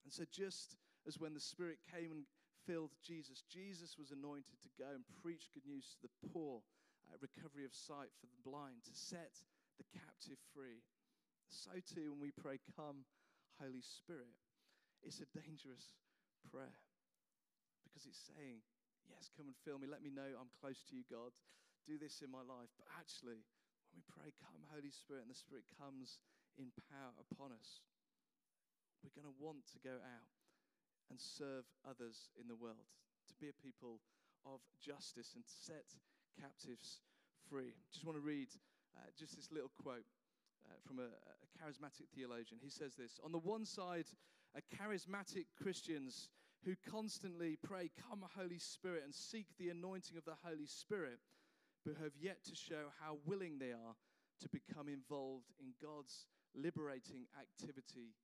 And 0.04 0.12
so, 0.12 0.24
just 0.28 0.76
as 1.08 1.16
when 1.16 1.32
the 1.32 1.40
Spirit 1.40 1.80
came 1.88 2.12
and 2.12 2.24
filled 2.68 2.92
Jesus, 3.00 3.40
Jesus 3.48 3.96
was 3.96 4.12
anointed 4.12 4.60
to 4.60 4.70
go 4.76 4.92
and 4.92 5.04
preach 5.24 5.48
good 5.56 5.64
news 5.64 5.88
to 5.96 6.04
the 6.04 6.12
poor, 6.28 6.60
uh, 7.08 7.16
recovery 7.20 7.64
of 7.64 7.72
sight 7.72 8.12
for 8.20 8.28
the 8.28 8.44
blind, 8.44 8.84
to 8.84 8.92
set 8.92 9.40
the 9.80 9.88
captive 9.96 10.36
free. 10.52 10.84
So 11.48 11.72
too, 11.80 12.12
when 12.12 12.20
we 12.20 12.36
pray, 12.36 12.60
Come, 12.76 13.08
Holy 13.56 13.80
Spirit, 13.80 14.36
it's 15.02 15.24
a 15.24 15.28
dangerous 15.32 15.88
prayer 16.52 16.76
because 18.00 18.16
it's 18.16 18.32
saying, 18.32 18.64
Yes, 19.04 19.28
come 19.36 19.52
and 19.52 19.58
fill 19.60 19.76
me. 19.76 19.84
Let 19.84 20.00
me 20.00 20.08
know 20.08 20.24
I'm 20.40 20.48
close 20.56 20.80
to 20.88 20.96
you, 20.96 21.04
God. 21.12 21.36
Do 21.84 22.00
this 22.00 22.24
in 22.24 22.32
my 22.32 22.40
life. 22.40 22.72
But 22.80 22.88
actually, 22.96 23.44
when 23.92 24.00
we 24.00 24.04
pray, 24.08 24.32
Come, 24.40 24.64
Holy 24.72 24.88
Spirit, 24.88 25.28
and 25.28 25.32
the 25.32 25.36
Spirit 25.36 25.68
comes 25.76 26.24
in 26.56 26.72
power 26.88 27.12
upon 27.20 27.52
us, 27.52 27.84
we're 29.04 29.12
going 29.12 29.28
to 29.28 29.36
want 29.36 29.68
to 29.76 29.78
go 29.84 30.00
out 30.00 30.32
and 31.12 31.20
serve 31.20 31.68
others 31.84 32.32
in 32.40 32.48
the 32.48 32.56
world, 32.56 32.88
to 33.28 33.34
be 33.36 33.52
a 33.52 33.56
people 33.60 34.00
of 34.48 34.64
justice 34.80 35.36
and 35.36 35.44
to 35.44 35.52
set 35.52 35.92
captives 36.38 37.04
free. 37.50 37.76
Just 37.92 38.06
want 38.06 38.16
to 38.16 38.24
read 38.24 38.48
uh, 38.96 39.10
just 39.18 39.36
this 39.36 39.52
little 39.52 39.74
quote 39.76 40.06
uh, 40.70 40.78
from 40.86 41.02
a, 41.02 41.10
a 41.10 41.46
charismatic 41.58 42.08
theologian. 42.14 42.62
He 42.62 42.70
says 42.70 42.94
this 42.94 43.20
On 43.20 43.34
the 43.34 43.42
one 43.42 43.66
side, 43.66 44.06
are 44.54 44.62
charismatic 44.70 45.46
Christians 45.60 46.30
who 46.64 46.74
constantly 46.90 47.58
pray, 47.62 47.90
Come, 48.08 48.24
Holy 48.36 48.58
Spirit, 48.58 49.02
and 49.04 49.14
seek 49.14 49.46
the 49.58 49.70
anointing 49.70 50.16
of 50.16 50.24
the 50.24 50.36
Holy 50.44 50.66
Spirit, 50.66 51.18
but 51.84 51.96
have 52.02 52.12
yet 52.20 52.44
to 52.44 52.54
show 52.54 52.92
how 53.00 53.18
willing 53.24 53.58
they 53.58 53.72
are 53.72 53.96
to 54.40 54.48
become 54.48 54.88
involved 54.88 55.52
in 55.58 55.72
God's 55.82 56.26
liberating 56.54 57.26
activity 57.38 58.14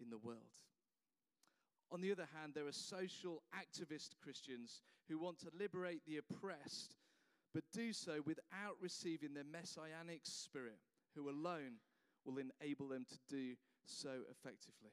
in 0.00 0.10
the 0.10 0.18
world. 0.18 0.56
On 1.92 2.00
the 2.00 2.12
other 2.12 2.28
hand, 2.38 2.52
there 2.54 2.66
are 2.66 2.72
social 2.72 3.42
activist 3.54 4.10
Christians 4.22 4.82
who 5.08 5.18
want 5.18 5.38
to 5.40 5.50
liberate 5.56 6.02
the 6.06 6.18
oppressed 6.18 6.96
but 7.56 7.64
do 7.72 7.90
so 7.90 8.20
without 8.26 8.76
receiving 8.82 9.32
the 9.32 9.42
messianic 9.42 10.20
spirit, 10.24 10.76
who 11.14 11.30
alone 11.30 11.80
will 12.26 12.36
enable 12.36 12.86
them 12.88 13.06
to 13.08 13.18
do 13.34 13.54
so 13.86 14.10
effectively. 14.30 14.92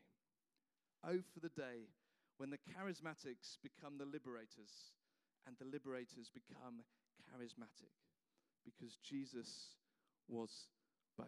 Oh, 1.04 1.20
for 1.34 1.42
the 1.42 1.50
day 1.50 1.90
when 2.38 2.50
the 2.50 2.58
charismatics 2.58 3.58
become 3.62 3.98
the 3.98 4.06
liberators 4.06 4.94
and 5.48 5.56
the 5.60 5.66
liberators 5.66 6.32
become 6.34 6.82
charismatic, 7.30 7.92
because 8.64 8.98
Jesus 9.04 9.76
was 10.28 10.68
both. 11.18 11.28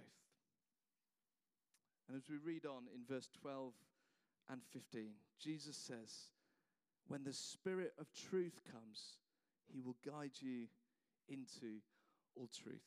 And 2.07 2.17
as 2.17 2.29
we 2.29 2.37
read 2.37 2.65
on 2.65 2.83
in 2.93 3.01
verse 3.07 3.29
12 3.41 3.73
and 4.49 4.61
15, 4.71 5.09
Jesus 5.41 5.75
says, 5.75 6.31
When 7.07 7.23
the 7.23 7.33
Spirit 7.33 7.93
of 7.99 8.07
truth 8.13 8.61
comes, 8.71 9.17
he 9.71 9.81
will 9.81 9.97
guide 10.05 10.37
you 10.39 10.67
into 11.27 11.81
all 12.35 12.47
truth. 12.47 12.85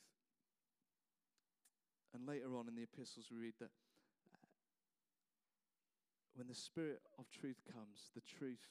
And 2.14 2.26
later 2.26 2.57
on 2.57 2.68
in 2.68 2.74
the 2.74 2.83
epistles, 2.83 3.26
we 3.31 3.38
read 3.38 3.54
that 3.61 3.70
when 6.38 6.46
the 6.46 6.55
Spirit 6.55 7.03
of 7.18 7.27
truth 7.35 7.59
comes, 7.66 8.14
the 8.14 8.22
truth 8.22 8.70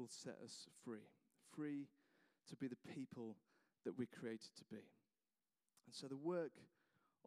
will 0.00 0.08
set 0.08 0.40
us 0.40 0.64
free, 0.80 1.04
free 1.52 1.84
to 2.48 2.56
be 2.56 2.66
the 2.72 2.80
people 2.96 3.36
that 3.84 3.92
we're 4.00 4.08
created 4.08 4.48
to 4.56 4.64
be. 4.72 4.80
And 5.84 5.92
so 5.92 6.08
the 6.08 6.16
work 6.16 6.56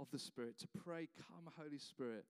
of 0.01 0.09
the 0.09 0.17
Spirit, 0.17 0.57
to 0.57 0.67
pray, 0.73 1.07
Come, 1.13 1.53
Holy 1.53 1.77
Spirit, 1.77 2.25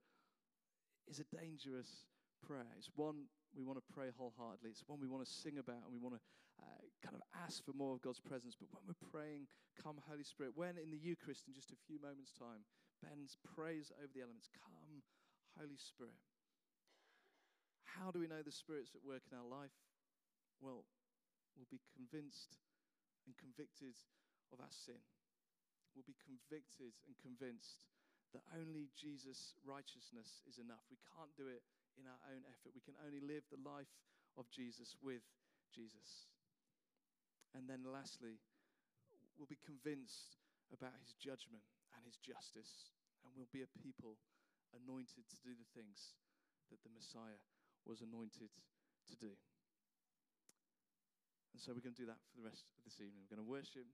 is 1.08 1.24
a 1.24 1.28
dangerous 1.32 2.04
prayer. 2.44 2.68
It's 2.78 2.92
one 3.00 3.32
we 3.56 3.64
want 3.64 3.80
to 3.80 3.88
pray 3.88 4.12
wholeheartedly. 4.12 4.76
It's 4.76 4.84
one 4.86 5.00
we 5.00 5.08
want 5.08 5.24
to 5.24 5.32
sing 5.32 5.56
about 5.56 5.88
and 5.88 5.96
we 5.96 6.04
want 6.04 6.20
to 6.20 6.24
uh, 6.60 6.84
kind 7.00 7.16
of 7.16 7.24
ask 7.40 7.64
for 7.64 7.72
more 7.72 7.96
of 7.96 8.04
God's 8.04 8.20
presence. 8.20 8.52
But 8.60 8.68
when 8.76 8.84
we're 8.84 9.00
praying, 9.00 9.48
Come, 9.80 9.96
Holy 10.12 10.28
Spirit, 10.28 10.60
when 10.60 10.76
in 10.76 10.92
the 10.92 11.00
Eucharist, 11.00 11.48
in 11.48 11.56
just 11.56 11.72
a 11.72 11.80
few 11.88 12.04
moments' 12.04 12.36
time, 12.36 12.68
Ben 13.00 13.24
prays 13.48 13.96
over 13.96 14.12
the 14.12 14.28
elements, 14.28 14.52
Come, 14.52 15.08
Holy 15.56 15.80
Spirit. 15.80 16.20
How 17.96 18.12
do 18.12 18.20
we 18.20 18.28
know 18.28 18.44
the 18.44 18.52
Spirit's 18.52 18.92
at 18.92 19.08
work 19.08 19.24
in 19.32 19.38
our 19.40 19.48
life? 19.48 19.76
Well, 20.60 20.84
we'll 21.56 21.72
be 21.72 21.84
convinced 21.96 22.60
and 23.24 23.32
convicted 23.40 23.96
of 24.52 24.60
our 24.60 24.72
sin. 24.72 25.00
We'll 25.96 26.08
be 26.08 26.20
convicted 26.20 26.92
and 27.08 27.16
convinced 27.24 27.88
that 28.36 28.44
only 28.52 28.92
Jesus' 29.00 29.56
righteousness 29.64 30.44
is 30.44 30.60
enough. 30.60 30.84
We 30.92 31.00
can't 31.16 31.32
do 31.40 31.48
it 31.48 31.64
in 31.96 32.04
our 32.04 32.20
own 32.28 32.44
effort. 32.52 32.76
We 32.76 32.84
can 32.84 33.00
only 33.00 33.24
live 33.24 33.48
the 33.48 33.64
life 33.64 33.92
of 34.36 34.52
Jesus 34.52 35.00
with 35.00 35.24
Jesus. 35.72 36.28
And 37.56 37.64
then, 37.72 37.88
lastly, 37.88 38.44
we'll 39.40 39.48
be 39.48 39.64
convinced 39.64 40.36
about 40.76 41.00
his 41.00 41.16
judgment 41.16 41.64
and 41.96 42.04
his 42.04 42.20
justice, 42.20 42.92
and 43.24 43.32
we'll 43.32 43.52
be 43.56 43.64
a 43.64 43.78
people 43.80 44.20
anointed 44.76 45.24
to 45.32 45.40
do 45.40 45.56
the 45.56 45.72
things 45.72 46.20
that 46.68 46.84
the 46.84 46.92
Messiah 46.92 47.40
was 47.86 48.02
anointed 48.02 48.50
to 49.10 49.16
do. 49.16 49.34
And 51.56 51.60
so 51.64 51.72
we're 51.72 51.86
going 51.86 51.96
to 51.96 52.04
do 52.04 52.12
that 52.12 52.20
for 52.28 52.36
the 52.36 52.44
rest 52.44 52.68
of 52.68 52.84
this 52.84 53.00
evening. 53.00 53.24
We're 53.24 53.40
going 53.40 53.46
to 53.46 53.48
worship, 53.48 53.88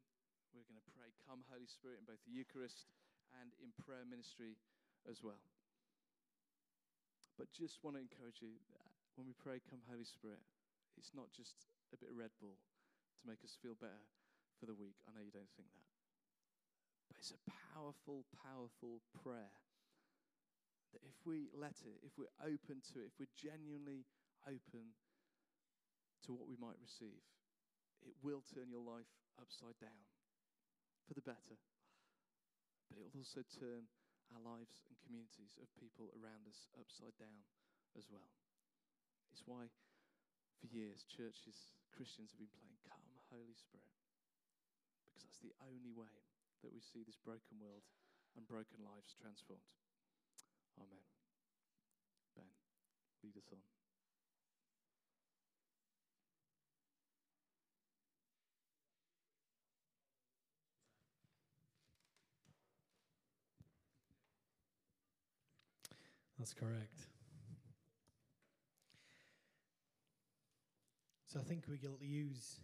we're 0.50 0.66
going 0.66 0.82
to 0.82 0.90
pray, 0.98 1.14
Come, 1.30 1.46
Holy 1.52 1.70
Spirit, 1.70 2.02
in 2.02 2.10
both 2.10 2.20
the 2.26 2.34
Eucharist 2.34 2.90
and 3.38 3.54
in 3.62 3.70
prayer 3.78 4.02
ministry 4.08 4.58
as 5.06 5.22
well. 5.22 5.40
But 7.38 7.54
just 7.54 7.86
want 7.86 7.96
to 7.98 8.02
encourage 8.02 8.42
you 8.42 8.58
uh, 8.74 8.90
when 9.14 9.30
we 9.30 9.38
pray, 9.38 9.62
Come, 9.62 9.86
Holy 9.86 10.08
Spirit, 10.08 10.42
it's 10.98 11.14
not 11.14 11.30
just 11.32 11.70
a 11.94 11.98
bit 12.02 12.10
of 12.10 12.18
Red 12.18 12.34
Bull 12.42 12.58
to 12.58 13.24
make 13.30 13.46
us 13.46 13.54
feel 13.62 13.78
better 13.78 14.02
for 14.58 14.66
the 14.66 14.76
week. 14.76 14.98
I 15.06 15.14
know 15.14 15.24
you 15.24 15.34
don't 15.34 15.54
think 15.54 15.70
that. 15.70 15.90
But 17.14 17.22
it's 17.22 17.34
a 17.34 17.42
powerful, 17.78 18.26
powerful 18.42 19.06
prayer 19.22 19.54
that 20.92 21.04
if 21.08 21.16
we 21.24 21.52
let 21.56 21.80
it, 21.88 22.04
if 22.04 22.16
we're 22.20 22.34
open 22.44 22.84
to 22.92 23.00
it, 23.00 23.12
if 23.12 23.18
we're 23.20 23.40
genuinely 23.40 24.04
open 24.44 24.96
to 26.28 26.36
what 26.36 26.48
we 26.48 26.60
might 26.60 26.78
receive, 26.80 27.24
it 28.04 28.14
will 28.22 28.44
turn 28.54 28.70
your 28.70 28.84
life 28.84 29.10
upside 29.40 29.78
down 29.80 30.04
for 31.08 31.14
the 31.14 31.26
better. 31.26 31.58
But 32.90 33.00
it 33.00 33.08
will 33.08 33.24
also 33.24 33.46
turn 33.58 33.88
our 34.36 34.44
lives 34.44 34.84
and 34.88 34.96
communities 35.04 35.56
of 35.60 35.68
people 35.80 36.12
around 36.16 36.48
us 36.48 36.68
upside 36.76 37.16
down 37.20 37.44
as 37.96 38.08
well. 38.08 38.32
It's 39.32 39.48
why, 39.48 39.72
for 40.60 40.68
years, 40.72 41.08
churches, 41.08 41.72
Christians 41.96 42.36
have 42.36 42.42
been 42.42 42.56
playing 42.60 42.80
Come, 42.88 43.04
Holy 43.32 43.56
Spirit, 43.56 43.96
because 45.08 45.24
that's 45.24 45.44
the 45.44 45.56
only 45.64 45.92
way 45.96 46.12
that 46.64 46.72
we 46.72 46.84
see 46.84 47.04
this 47.04 47.20
broken 47.20 47.60
world 47.60 47.88
and 48.36 48.48
broken 48.48 48.84
lives 48.84 49.16
transformed. 49.16 49.68
Amen. 50.80 51.04
Ben, 52.36 52.46
lead 53.24 53.38
us 53.38 53.52
on. 53.52 53.60
That's 66.38 66.54
correct. 66.54 67.08
So 71.28 71.40
I 71.40 71.44
think 71.44 71.66
we'll 71.68 71.78
use 72.02 72.60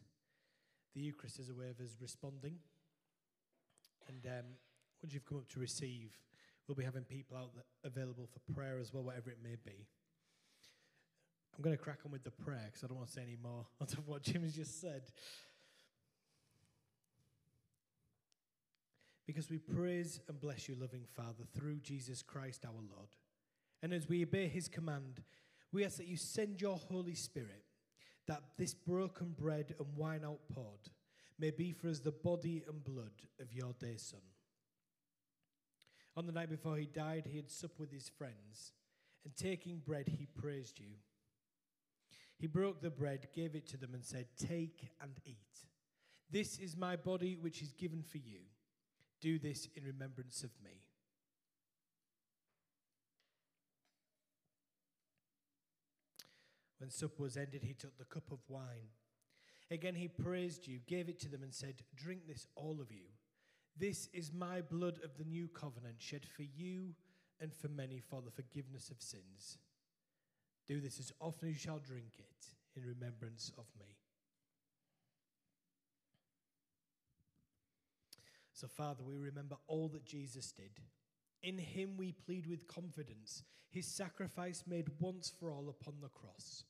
the 0.93 1.01
Eucharist 1.01 1.39
as 1.39 1.49
a 1.49 1.53
way 1.53 1.69
of 1.69 1.79
us 1.79 1.95
responding. 2.01 2.55
And 4.07 4.25
um, 4.25 4.45
once 5.01 5.13
you've 5.13 5.25
come 5.25 5.37
up 5.37 5.47
to 5.49 5.59
receive, 5.59 6.11
we'll 6.67 6.75
be 6.75 6.83
having 6.83 7.03
people 7.03 7.37
out 7.37 7.51
available 7.83 8.27
for 8.31 8.53
prayer 8.53 8.79
as 8.79 8.93
well, 8.93 9.03
whatever 9.03 9.29
it 9.29 9.37
may 9.43 9.55
be. 9.65 9.87
I'm 11.55 11.63
going 11.63 11.75
to 11.75 11.81
crack 11.81 11.99
on 12.05 12.11
with 12.11 12.23
the 12.23 12.31
prayer 12.31 12.65
because 12.65 12.83
I 12.83 12.87
don't 12.87 12.97
want 12.97 13.07
to 13.07 13.13
say 13.13 13.23
any 13.23 13.37
more 13.41 13.65
on 13.81 13.87
top 13.87 13.99
of 13.99 14.07
what 14.07 14.21
Jim's 14.21 14.55
just 14.55 14.79
said. 14.79 15.03
Because 19.25 19.49
we 19.49 19.57
praise 19.57 20.19
and 20.29 20.39
bless 20.39 20.69
you, 20.69 20.75
loving 20.79 21.03
Father, 21.15 21.43
through 21.53 21.79
Jesus 21.79 22.21
Christ 22.21 22.63
our 22.65 22.71
Lord. 22.73 23.09
And 23.81 23.93
as 23.93 24.07
we 24.07 24.23
obey 24.23 24.47
his 24.47 24.67
command, 24.67 25.21
we 25.73 25.83
ask 25.83 25.97
that 25.97 26.07
you 26.07 26.15
send 26.15 26.61
your 26.61 26.77
Holy 26.77 27.15
Spirit, 27.15 27.63
that 28.27 28.41
this 28.57 28.73
broken 28.73 29.35
bread 29.37 29.75
and 29.79 29.87
wine 29.97 30.23
outpoured 30.23 30.89
may 31.39 31.51
be 31.51 31.71
for 31.71 31.89
us 31.89 31.99
the 31.99 32.11
body 32.11 32.63
and 32.67 32.83
blood 32.83 33.11
of 33.39 33.53
your 33.53 33.73
dear 33.79 33.97
Son. 33.97 34.21
On 36.17 36.25
the 36.25 36.31
night 36.31 36.49
before 36.49 36.77
he 36.77 36.87
died, 36.87 37.27
he 37.29 37.37
had 37.37 37.51
supped 37.51 37.79
with 37.79 37.91
his 37.91 38.09
friends, 38.09 38.73
and 39.23 39.35
taking 39.35 39.77
bread, 39.85 40.07
he 40.07 40.25
praised 40.25 40.79
you. 40.79 40.95
He 42.39 42.47
broke 42.47 42.81
the 42.81 42.89
bread, 42.89 43.27
gave 43.35 43.53
it 43.55 43.67
to 43.67 43.77
them, 43.77 43.93
and 43.93 44.03
said, 44.03 44.25
Take 44.35 44.89
and 44.99 45.11
eat. 45.25 45.37
This 46.31 46.57
is 46.57 46.75
my 46.75 46.95
body, 46.95 47.37
which 47.39 47.61
is 47.61 47.71
given 47.71 48.01
for 48.01 48.17
you. 48.17 48.39
Do 49.21 49.37
this 49.37 49.67
in 49.75 49.83
remembrance 49.83 50.43
of 50.43 50.49
me. 50.63 50.81
When 56.79 56.89
supper 56.89 57.21
was 57.21 57.37
ended, 57.37 57.61
he 57.63 57.73
took 57.73 57.95
the 57.97 58.05
cup 58.05 58.31
of 58.31 58.39
wine. 58.47 58.89
Again, 59.69 59.95
he 59.95 60.07
praised 60.07 60.65
you, 60.65 60.79
gave 60.87 61.09
it 61.09 61.19
to 61.21 61.29
them, 61.29 61.43
and 61.43 61.53
said, 61.53 61.75
Drink 61.95 62.21
this, 62.27 62.47
all 62.55 62.79
of 62.81 62.91
you. 62.91 63.05
This 63.79 64.09
is 64.13 64.31
my 64.33 64.61
blood 64.61 64.99
of 65.03 65.17
the 65.17 65.23
new 65.23 65.47
covenant, 65.47 65.95
shed 65.99 66.25
for 66.25 66.43
you 66.43 66.95
and 67.39 67.53
for 67.53 67.67
many 67.67 67.99
for 67.99 68.21
the 68.21 68.31
forgiveness 68.31 68.89
of 68.89 69.01
sins. 69.01 69.57
Do 70.67 70.81
this 70.81 70.99
as 70.99 71.11
often 71.21 71.49
as 71.49 71.53
you 71.53 71.59
shall 71.59 71.79
drink 71.79 72.13
it 72.17 72.47
in 72.75 72.83
remembrance 72.83 73.51
of 73.57 73.65
me. 73.79 73.97
So, 78.53 78.67
Father, 78.67 79.03
we 79.03 79.15
remember 79.15 79.55
all 79.67 79.87
that 79.89 80.03
Jesus 80.03 80.51
did. 80.51 80.81
In 81.43 81.59
him 81.59 81.95
we 81.95 82.11
plead 82.11 82.47
with 82.47 82.67
confidence 82.67 83.43
his 83.69 83.85
sacrifice 83.85 84.63
made 84.65 84.87
once 84.99 85.31
for 85.39 85.51
all 85.51 85.69
upon 85.69 85.95
the 86.01 86.09
cross, 86.09 86.63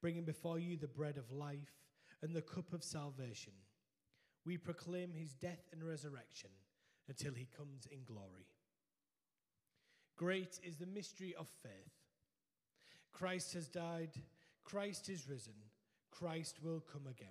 bringing 0.00 0.24
before 0.24 0.58
you 0.58 0.76
the 0.76 0.86
bread 0.86 1.18
of 1.18 1.30
life 1.30 1.82
and 2.22 2.34
the 2.34 2.42
cup 2.42 2.72
of 2.72 2.84
salvation. 2.84 3.52
We 4.44 4.56
proclaim 4.56 5.12
his 5.12 5.34
death 5.34 5.68
and 5.72 5.84
resurrection 5.84 6.50
until 7.08 7.32
he 7.32 7.46
comes 7.56 7.86
in 7.90 8.04
glory. 8.04 8.48
Great 10.16 10.58
is 10.62 10.76
the 10.76 10.86
mystery 10.86 11.34
of 11.38 11.48
faith. 11.62 11.92
Christ 13.12 13.54
has 13.54 13.68
died, 13.68 14.10
Christ 14.64 15.08
is 15.08 15.28
risen, 15.28 15.54
Christ 16.10 16.58
will 16.62 16.80
come 16.80 17.06
again. 17.06 17.28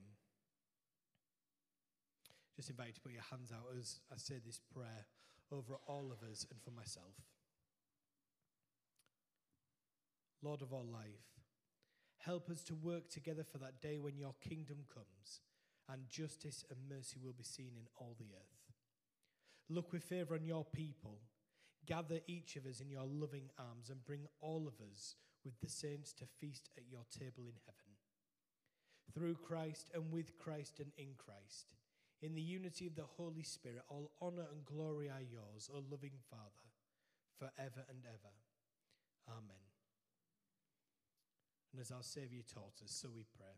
Just 2.56 2.69
invite 2.69 2.88
you 2.88 2.93
to 2.93 3.02
put 3.02 3.12
your 3.13 3.24
hands 3.30 3.52
out 3.52 3.76
as 3.78 4.00
I 4.12 4.17
say 4.17 4.36
this 4.45 4.60
prayer 4.74 5.06
over 5.52 5.76
all 5.88 6.12
of 6.12 6.28
us 6.30 6.45
and 6.50 6.62
for 6.62 6.71
myself. 6.71 7.15
Lord 10.43 10.62
of 10.62 10.74
all 10.74 10.86
life, 10.91 11.39
help 12.17 12.50
us 12.50 12.63
to 12.63 12.76
work 12.76 13.10
together 13.10 13.43
for 13.43 13.58
that 13.60 13.82
day 13.82 13.97
when 13.97 14.17
your 14.17 14.36
kingdom 14.41 14.78
comes 14.93 15.41
and 15.91 16.10
justice 16.10 16.63
and 16.69 16.80
mercy 16.89 17.17
will 17.21 17.34
be 17.34 17.43
seen 17.43 17.71
in 17.75 17.88
all 17.97 18.15
the 18.17 18.34
earth. 18.34 18.62
Look 19.69 19.91
with 19.91 20.04
favour 20.04 20.36
on 20.36 20.45
your 20.45 20.65
people. 20.65 21.19
Gather 21.86 22.19
each 22.27 22.56
of 22.56 22.65
us 22.65 22.80
in 22.80 22.89
your 22.89 23.06
loving 23.06 23.49
arms 23.58 23.89
and 23.89 24.06
bring 24.06 24.27
all 24.39 24.67
of 24.67 24.75
us 24.88 25.15
with 25.43 25.60
the 25.60 25.69
saints 25.69 26.13
to 26.13 26.25
feast 26.39 26.69
at 26.77 26.84
your 26.89 27.06
table 27.12 27.43
in 27.47 27.56
heaven. 27.65 27.91
Through 29.13 29.36
Christ 29.36 29.89
and 29.93 30.12
with 30.12 30.38
Christ 30.38 30.80
and 30.80 30.91
in 30.97 31.15
Christ 31.17 31.67
in 32.21 32.36
the 32.36 32.41
unity 32.41 32.86
of 32.86 32.95
the 32.95 33.10
Holy 33.17 33.41
Spirit, 33.41 33.82
all 33.89 34.12
honor 34.21 34.45
and 34.51 34.63
glory 34.63 35.10
are 35.10 35.21
yours, 35.21 35.69
O 35.73 35.82
loving 35.89 36.19
Father, 36.30 36.69
forever 37.39 37.84
and 37.89 38.06
ever. 38.06 38.34
Amen. 39.27 39.65
And 41.71 41.82
as 41.82 41.91
our 41.91 42.04
Saviour 42.04 42.43
taught 42.54 42.82
us, 42.84 42.91
so 42.91 43.10
we 43.13 43.25
pray. 43.36 43.58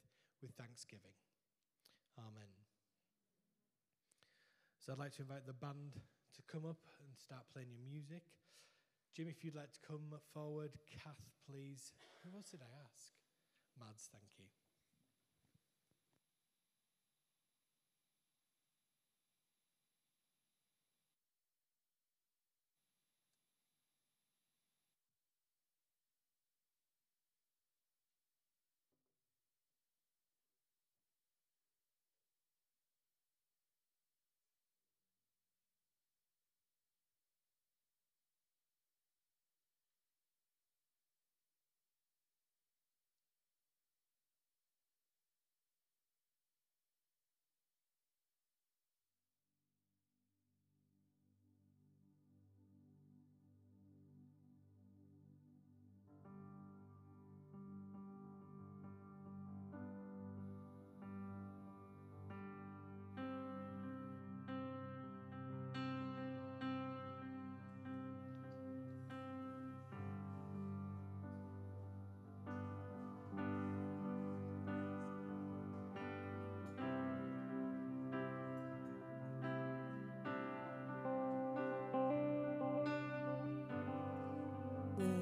with 0.41 0.51
thanksgiving. 0.57 1.15
Amen. 2.17 2.51
So 4.79 4.91
I'd 4.91 4.99
like 4.99 5.15
to 5.17 5.21
invite 5.21 5.45
the 5.45 5.53
band 5.53 5.93
to 6.35 6.41
come 6.51 6.65
up 6.65 6.81
and 7.05 7.13
start 7.17 7.45
playing 7.53 7.69
your 7.69 7.85
music. 7.85 8.23
Jim, 9.13 9.27
if 9.27 9.43
you'd 9.43 9.55
like 9.55 9.71
to 9.73 9.79
come 9.85 10.15
forward. 10.33 10.71
Kath, 10.89 11.21
please. 11.49 11.93
Who 12.23 12.35
else 12.35 12.49
did 12.51 12.61
I 12.61 12.71
ask? 12.85 13.13
Mads, 13.79 14.09
thank 14.11 14.39
you. 14.39 14.60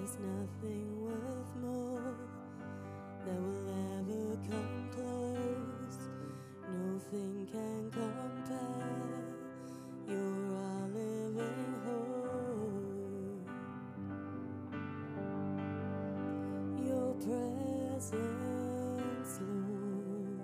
There's 0.10 0.22
nothing 0.26 0.90
worth 1.06 1.54
more 1.62 2.16
that 3.26 3.40
will 3.40 3.70
ever 4.00 4.38
come 4.50 4.90
close. 4.92 5.98
Nothing 6.64 7.36
can 7.52 7.92
compare. 7.92 9.22
You're 10.08 10.56
our 10.56 10.88
living 10.88 11.74
hope. 11.86 13.46
Your 16.88 17.10
presence, 17.14 18.14
Lord. 19.42 20.42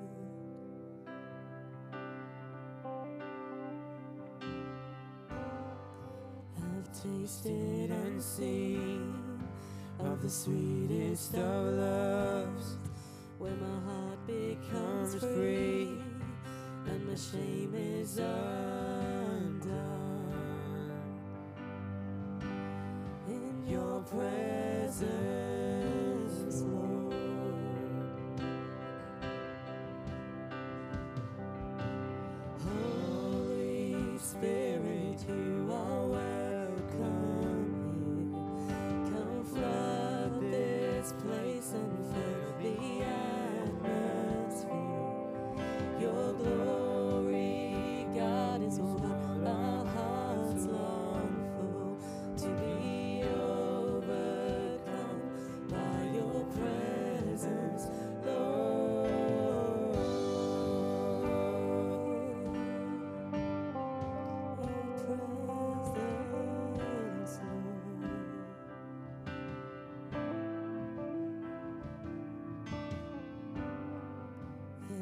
I've 6.58 6.90
tasted 7.02 7.90
and 7.90 8.22
seen 8.22 9.35
of 10.00 10.22
the 10.22 10.30
sweetest 10.30 11.34
of 11.36 11.66
loves, 11.74 12.78
where 13.38 13.56
my 13.56 13.80
heart 13.86 14.28
becomes 14.28 15.16
free 15.16 16.02
and 16.88 17.08
my 17.08 17.16
shame 17.16 17.74
is 17.76 18.18
undone. 18.18 19.76
In 23.28 23.66
your 23.68 24.02
presence, 24.02 25.06
Lord. 26.62 27.16
Holy 32.64 34.18
Spirit, 34.20 35.20
you 35.28 35.55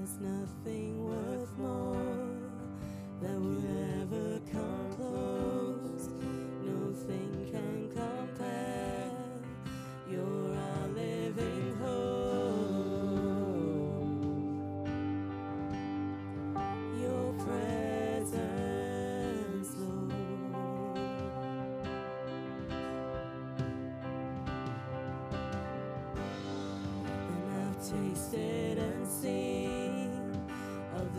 There's 0.05 0.19
nothing 0.19 0.91
worth 1.01 1.57
more 1.57 2.27
that 3.21 3.39
will 3.39 3.63
ever 4.01 4.41
come 4.51 4.91
close. 4.97 6.09
Nothing 6.61 7.31
can 7.49 7.87
compare. 7.87 9.11
You're 10.11 10.55
our 10.57 10.87
living 10.89 11.77
hope. 11.81 13.13
Your 16.99 17.33
presence, 17.45 18.39
Lord. 19.77 20.11
And 27.07 27.45
I've 27.55 27.79
tasted 27.89 28.77
and 28.79 29.07
seen 29.07 29.82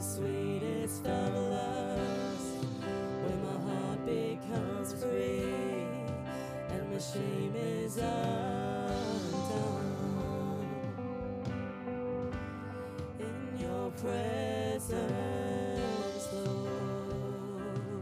sweetest 0.05 1.07
of 1.07 1.35
loves. 1.35 2.47
When 3.23 3.38
my 3.47 3.59
heart 3.67 4.01
becomes 4.05 4.93
free 5.03 5.87
and 6.69 6.83
my 6.93 6.99
shame 6.99 7.55
is 7.57 7.97
undone. 7.97 9.14
In 13.19 13.59
your 13.59 13.90
prayer 13.93 14.34